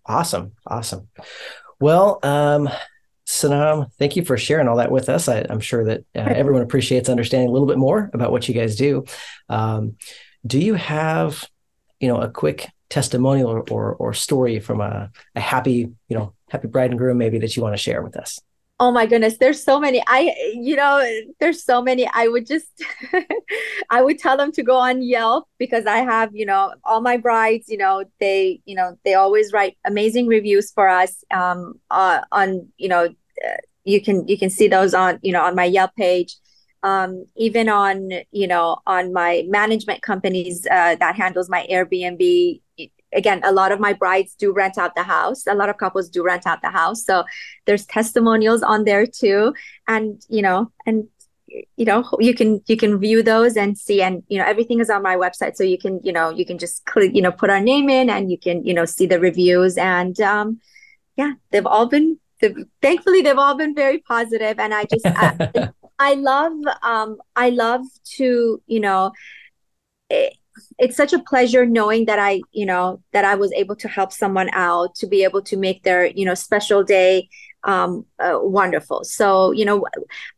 Awesome 0.05 0.53
awesome 0.65 1.09
well, 1.79 2.19
um, 2.23 2.69
Sanam, 3.27 3.91
thank 3.93 4.15
you 4.15 4.23
for 4.23 4.37
sharing 4.37 4.67
all 4.67 4.77
that 4.77 4.91
with 4.91 5.09
us. 5.09 5.27
I, 5.27 5.39
am 5.49 5.59
sure 5.59 5.83
that 5.85 5.99
uh, 6.15 6.19
everyone 6.35 6.61
appreciates 6.61 7.09
understanding 7.09 7.49
a 7.49 7.51
little 7.51 7.67
bit 7.67 7.77
more 7.77 8.09
about 8.13 8.31
what 8.31 8.47
you 8.47 8.53
guys 8.53 8.75
do. 8.75 9.05
Um, 9.49 9.97
do 10.45 10.59
you 10.59 10.75
have, 10.75 11.43
you 11.99 12.07
know, 12.07 12.21
a 12.21 12.29
quick 12.29 12.69
testimonial 12.89 13.49
or, 13.51 13.63
or, 13.69 13.95
or 13.95 14.13
story 14.13 14.59
from 14.59 14.79
a, 14.79 15.11
a 15.35 15.39
happy, 15.41 15.89
you 16.07 16.17
know, 16.17 16.33
happy 16.49 16.67
bride 16.67 16.91
and 16.91 16.97
groom 16.97 17.17
maybe 17.17 17.39
that 17.39 17.55
you 17.55 17.63
want 17.63 17.73
to 17.73 17.81
share 17.81 18.01
with 18.01 18.15
us? 18.15 18.39
Oh 18.79 18.91
my 18.91 19.05
goodness 19.05 19.37
there's 19.37 19.63
so 19.63 19.79
many 19.79 20.03
i 20.07 20.33
you 20.53 20.75
know 20.75 21.03
there's 21.39 21.63
so 21.63 21.81
many 21.81 22.07
i 22.13 22.27
would 22.27 22.45
just 22.45 22.83
i 23.89 24.01
would 24.01 24.19
tell 24.19 24.37
them 24.37 24.51
to 24.51 24.61
go 24.61 24.77
on 24.77 25.01
yelp 25.01 25.47
because 25.57 25.85
i 25.85 25.97
have 25.97 26.35
you 26.35 26.45
know 26.45 26.73
all 26.83 27.01
my 27.01 27.17
brides 27.17 27.69
you 27.69 27.77
know 27.77 28.03
they 28.19 28.61
you 28.65 28.75
know 28.75 28.97
they 29.03 29.15
always 29.15 29.51
write 29.51 29.77
amazing 29.85 30.27
reviews 30.27 30.71
for 30.71 30.87
us 30.87 31.23
um 31.31 31.73
uh, 31.89 32.21
on 32.31 32.67
you 32.77 32.87
know 32.87 33.05
uh, 33.05 33.57
you 33.83 34.01
can 34.01 34.27
you 34.27 34.37
can 34.37 34.49
see 34.49 34.67
those 34.67 34.93
on 34.93 35.17
you 35.23 35.31
know 35.31 35.41
on 35.41 35.55
my 35.55 35.65
yelp 35.65 35.95
page. 35.95 36.35
Um 36.83 37.25
even 37.35 37.69
on 37.69 38.11
you 38.31 38.47
know 38.47 38.77
on 38.85 39.13
my 39.13 39.43
management 39.47 40.01
companies 40.03 40.67
uh, 40.69 40.95
that 40.95 41.15
handles 41.15 41.49
my 41.49 41.65
airbnb 41.71 42.61
again 43.13 43.41
a 43.43 43.51
lot 43.51 43.71
of 43.71 43.79
my 43.79 43.93
brides 43.93 44.35
do 44.35 44.51
rent 44.51 44.77
out 44.77 44.95
the 44.95 45.03
house. 45.03 45.47
A 45.47 45.55
lot 45.55 45.69
of 45.69 45.77
couples 45.77 46.09
do 46.09 46.23
rent 46.23 46.45
out 46.45 46.61
the 46.61 46.69
house. 46.69 47.03
So 47.03 47.23
there's 47.65 47.85
testimonials 47.85 48.63
on 48.63 48.83
there 48.83 49.05
too. 49.05 49.53
And 49.87 50.21
you 50.29 50.41
know 50.41 50.71
and 50.85 51.07
you 51.47 51.85
know 51.85 52.03
you 52.19 52.33
can 52.33 52.61
you 52.67 52.75
can 52.77 52.99
view 52.99 53.23
those 53.23 53.55
and 53.55 53.77
see. 53.77 54.01
And 54.01 54.23
you 54.27 54.37
know 54.37 54.45
everything 54.45 54.79
is 54.79 54.89
on 54.89 55.03
my 55.03 55.15
website. 55.15 55.55
So 55.55 55.63
you 55.63 55.77
can 55.77 55.99
you 56.03 56.11
know 56.11 56.29
you 56.29 56.45
can 56.45 56.57
just 56.57 56.85
click 56.85 57.11
you 57.13 57.21
know 57.21 57.31
put 57.31 57.49
our 57.49 57.61
name 57.61 57.89
in 57.89 58.09
and 58.09 58.29
you 58.31 58.37
can 58.37 58.65
you 58.65 58.73
know 58.73 58.85
see 58.85 59.05
the 59.05 59.19
reviews. 59.19 59.77
And 59.77 60.19
um 60.21 60.59
yeah 61.15 61.33
they've 61.51 61.65
all 61.65 61.87
been 61.87 62.19
they've, 62.41 62.55
thankfully 62.81 63.21
they've 63.21 63.37
all 63.37 63.55
been 63.55 63.75
very 63.75 63.99
positive. 63.99 64.59
And 64.59 64.73
i 64.73 64.85
just 64.85 65.05
I, 65.05 65.71
I 65.99 66.13
love 66.13 66.53
um 66.83 67.17
i 67.35 67.49
love 67.49 67.81
to 68.17 68.61
you 68.67 68.79
know 68.79 69.11
it, 70.09 70.37
it's 70.77 70.97
such 70.97 71.13
a 71.13 71.19
pleasure 71.23 71.65
knowing 71.65 72.05
that 72.05 72.19
I, 72.19 72.41
you 72.51 72.65
know, 72.65 73.01
that 73.13 73.25
I 73.25 73.35
was 73.35 73.51
able 73.53 73.75
to 73.77 73.87
help 73.87 74.11
someone 74.11 74.49
out 74.53 74.95
to 74.95 75.07
be 75.07 75.23
able 75.23 75.41
to 75.43 75.57
make 75.57 75.83
their, 75.83 76.05
you 76.05 76.25
know, 76.25 76.33
special 76.33 76.83
day 76.83 77.29
um, 77.63 78.05
uh, 78.19 78.39
wonderful. 78.41 79.03
So, 79.03 79.51
you 79.51 79.65
know, 79.65 79.85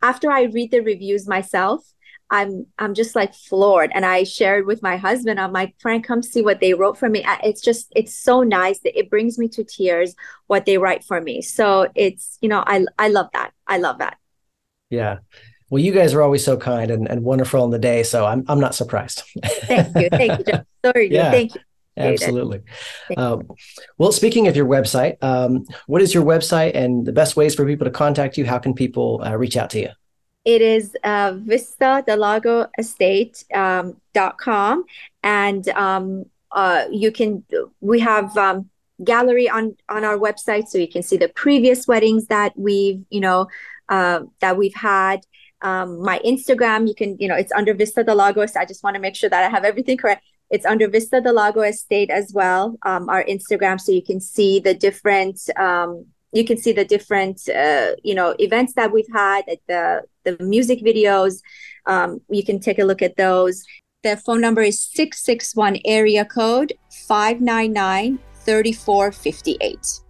after 0.01 0.31
I 0.31 0.43
read 0.43 0.71
the 0.71 0.79
reviews 0.79 1.27
myself, 1.27 1.85
I'm 2.31 2.67
I'm 2.77 2.93
just 2.93 3.15
like 3.15 3.33
floored, 3.33 3.91
and 3.93 4.05
I 4.05 4.23
shared 4.23 4.67
with 4.67 4.83
my 4.83 4.97
husband. 4.97 5.39
I'm 5.39 5.51
like, 5.51 5.73
Frank, 5.79 6.05
come 6.05 6.21
see 6.21 6.43
what 6.43 6.59
they 6.59 6.75
wrote 6.75 6.97
for 6.97 7.09
me. 7.09 7.25
It's 7.43 7.61
just 7.61 7.91
it's 7.95 8.15
so 8.15 8.43
nice 8.43 8.79
that 8.81 8.97
it 8.97 9.09
brings 9.09 9.39
me 9.39 9.47
to 9.49 9.63
tears 9.63 10.15
what 10.45 10.65
they 10.65 10.77
write 10.77 11.03
for 11.03 11.19
me. 11.19 11.41
So 11.41 11.89
it's 11.95 12.37
you 12.41 12.49
know 12.49 12.63
I 12.65 12.85
I 12.99 13.07
love 13.07 13.29
that. 13.33 13.51
I 13.65 13.77
love 13.77 13.97
that. 13.97 14.17
Yeah, 14.91 15.17
well, 15.69 15.81
you 15.81 15.91
guys 15.91 16.13
are 16.13 16.21
always 16.21 16.43
so 16.43 16.57
kind 16.57 16.91
and, 16.91 17.07
and 17.09 17.23
wonderful 17.23 17.63
in 17.63 17.71
the 17.71 17.79
day, 17.79 18.03
so 18.03 18.25
I'm 18.25 18.43
I'm 18.47 18.59
not 18.59 18.75
surprised. 18.75 19.23
thank 19.43 19.95
you, 19.95 20.09
thank 20.09 20.47
you, 20.47 20.53
Sorry, 20.85 21.11
yeah, 21.11 21.31
thank 21.31 21.55
you. 21.55 21.61
Absolutely. 21.97 22.61
Um, 23.17 23.49
well, 23.97 24.11
speaking 24.11 24.47
of 24.47 24.55
your 24.55 24.65
website, 24.65 25.21
um, 25.21 25.65
what 25.87 26.01
is 26.01 26.13
your 26.13 26.23
website 26.23 26.75
and 26.75 27.05
the 27.05 27.11
best 27.11 27.35
ways 27.35 27.55
for 27.55 27.65
people 27.65 27.85
to 27.85 27.91
contact 27.91 28.37
you? 28.37 28.45
How 28.45 28.57
can 28.57 28.73
people 28.73 29.21
uh, 29.25 29.35
reach 29.35 29.57
out 29.57 29.69
to 29.71 29.79
you? 29.79 29.89
It 30.45 30.61
is 30.61 30.95
uh, 31.03 31.33
Vista 31.35 32.03
Estate 32.79 33.43
um, 33.53 33.97
dot 34.13 34.37
com, 34.37 34.85
and 35.23 35.67
um, 35.69 36.25
uh, 36.51 36.85
you 36.89 37.11
can. 37.11 37.43
We 37.81 37.99
have 37.99 38.35
um, 38.37 38.69
gallery 39.03 39.49
on 39.49 39.75
on 39.89 40.03
our 40.05 40.17
website, 40.17 40.67
so 40.67 40.77
you 40.77 40.87
can 40.87 41.03
see 41.03 41.17
the 41.17 41.29
previous 41.29 41.87
weddings 41.87 42.27
that 42.27 42.53
we've 42.57 43.03
you 43.09 43.19
know 43.19 43.47
uh, 43.89 44.21
that 44.39 44.57
we've 44.57 44.75
had 44.75 45.25
um, 45.61 46.01
my 46.01 46.19
Instagram, 46.25 46.87
you 46.87 46.95
can, 46.95 47.17
you 47.19 47.27
know, 47.27 47.35
it's 47.35 47.51
under 47.51 47.73
Vista 47.73 48.03
del 48.03 48.15
Lago. 48.15 48.41
I 48.41 48.65
just 48.65 48.83
want 48.83 48.95
to 48.95 49.01
make 49.01 49.15
sure 49.15 49.29
that 49.29 49.43
I 49.43 49.49
have 49.49 49.63
everything 49.63 49.97
correct. 49.97 50.23
It's 50.49 50.65
under 50.65 50.87
Vista 50.87 51.21
del 51.21 51.35
Lago 51.35 51.61
Estate 51.61 52.09
as 52.09 52.31
well, 52.33 52.77
um, 52.83 53.09
our 53.09 53.23
Instagram, 53.25 53.79
so 53.79 53.91
you 53.91 54.01
can 54.01 54.19
see 54.19 54.59
the 54.59 54.73
different, 54.73 55.39
um, 55.57 56.05
you 56.31 56.45
can 56.45 56.57
see 56.57 56.71
the 56.71 56.85
different, 56.85 57.47
uh, 57.49 57.91
you 58.03 58.15
know, 58.15 58.35
events 58.39 58.73
that 58.73 58.91
we've 58.91 59.11
had, 59.13 59.43
the 59.67 60.03
the 60.23 60.43
music 60.43 60.79
videos. 60.83 61.41
Um, 61.85 62.21
you 62.29 62.43
can 62.43 62.59
take 62.59 62.79
a 62.79 62.83
look 62.83 63.01
at 63.01 63.17
those. 63.17 63.63
The 64.03 64.17
phone 64.17 64.41
number 64.41 64.61
is 64.61 64.81
661 64.81 65.79
area 65.85 66.25
code 66.25 66.73
599 67.07 68.19
3458. 68.45 70.08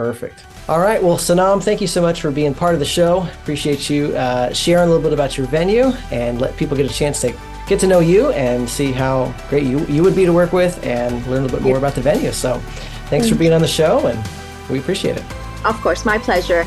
Perfect. 0.00 0.46
All 0.66 0.80
right. 0.80 1.02
Well, 1.02 1.18
Sanam, 1.18 1.62
thank 1.62 1.82
you 1.82 1.86
so 1.86 2.00
much 2.00 2.22
for 2.22 2.30
being 2.30 2.54
part 2.54 2.72
of 2.72 2.80
the 2.80 2.86
show. 2.86 3.28
Appreciate 3.42 3.90
you 3.90 4.16
uh, 4.16 4.50
sharing 4.54 4.84
a 4.84 4.86
little 4.86 5.02
bit 5.02 5.12
about 5.12 5.36
your 5.36 5.46
venue 5.48 5.92
and 6.10 6.40
let 6.40 6.56
people 6.56 6.74
get 6.74 6.90
a 6.90 6.94
chance 6.94 7.20
to 7.20 7.38
get 7.66 7.78
to 7.80 7.86
know 7.86 8.00
you 8.00 8.30
and 8.30 8.66
see 8.66 8.92
how 8.92 9.30
great 9.50 9.64
you, 9.64 9.80
you 9.88 10.02
would 10.02 10.16
be 10.16 10.24
to 10.24 10.32
work 10.32 10.54
with 10.54 10.82
and 10.86 11.14
learn 11.26 11.40
a 11.40 11.42
little 11.42 11.58
bit 11.58 11.60
more 11.60 11.76
about 11.76 11.94
the 11.94 12.00
venue. 12.00 12.32
So 12.32 12.60
thanks 13.10 13.28
for 13.28 13.34
being 13.34 13.52
on 13.52 13.60
the 13.60 13.68
show 13.68 14.06
and 14.06 14.26
we 14.70 14.78
appreciate 14.78 15.18
it. 15.18 15.24
Of 15.66 15.78
course. 15.82 16.06
My 16.06 16.16
pleasure. 16.16 16.66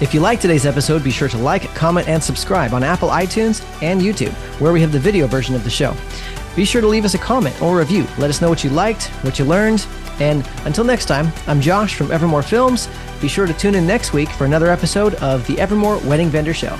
If 0.00 0.14
you 0.14 0.20
like 0.20 0.40
today's 0.40 0.64
episode, 0.64 1.04
be 1.04 1.10
sure 1.10 1.28
to 1.28 1.36
like, 1.36 1.64
comment, 1.74 2.08
and 2.08 2.24
subscribe 2.24 2.72
on 2.72 2.82
Apple 2.82 3.10
iTunes 3.10 3.62
and 3.82 4.00
YouTube, 4.00 4.32
where 4.58 4.72
we 4.72 4.80
have 4.80 4.90
the 4.90 4.98
video 4.98 5.26
version 5.26 5.54
of 5.54 5.64
the 5.64 5.70
show. 5.70 5.94
Be 6.56 6.64
sure 6.64 6.80
to 6.80 6.86
leave 6.86 7.04
us 7.04 7.12
a 7.12 7.18
comment 7.18 7.60
or 7.60 7.76
review. 7.76 8.06
Let 8.16 8.30
us 8.30 8.40
know 8.40 8.48
what 8.48 8.64
you 8.64 8.70
liked, 8.70 9.08
what 9.22 9.38
you 9.38 9.44
learned. 9.44 9.86
And 10.20 10.48
until 10.64 10.84
next 10.84 11.06
time, 11.06 11.32
I'm 11.46 11.60
Josh 11.60 11.94
from 11.94 12.08
Evermoore 12.08 12.44
Films. 12.44 12.88
Be 13.20 13.28
sure 13.28 13.46
to 13.46 13.54
tune 13.54 13.74
in 13.74 13.86
next 13.86 14.12
week 14.12 14.28
for 14.28 14.44
another 14.44 14.68
episode 14.68 15.14
of 15.16 15.46
the 15.46 15.54
Evermoore 15.56 16.04
Wedding 16.04 16.28
Vendor 16.28 16.54
Show. 16.54 16.78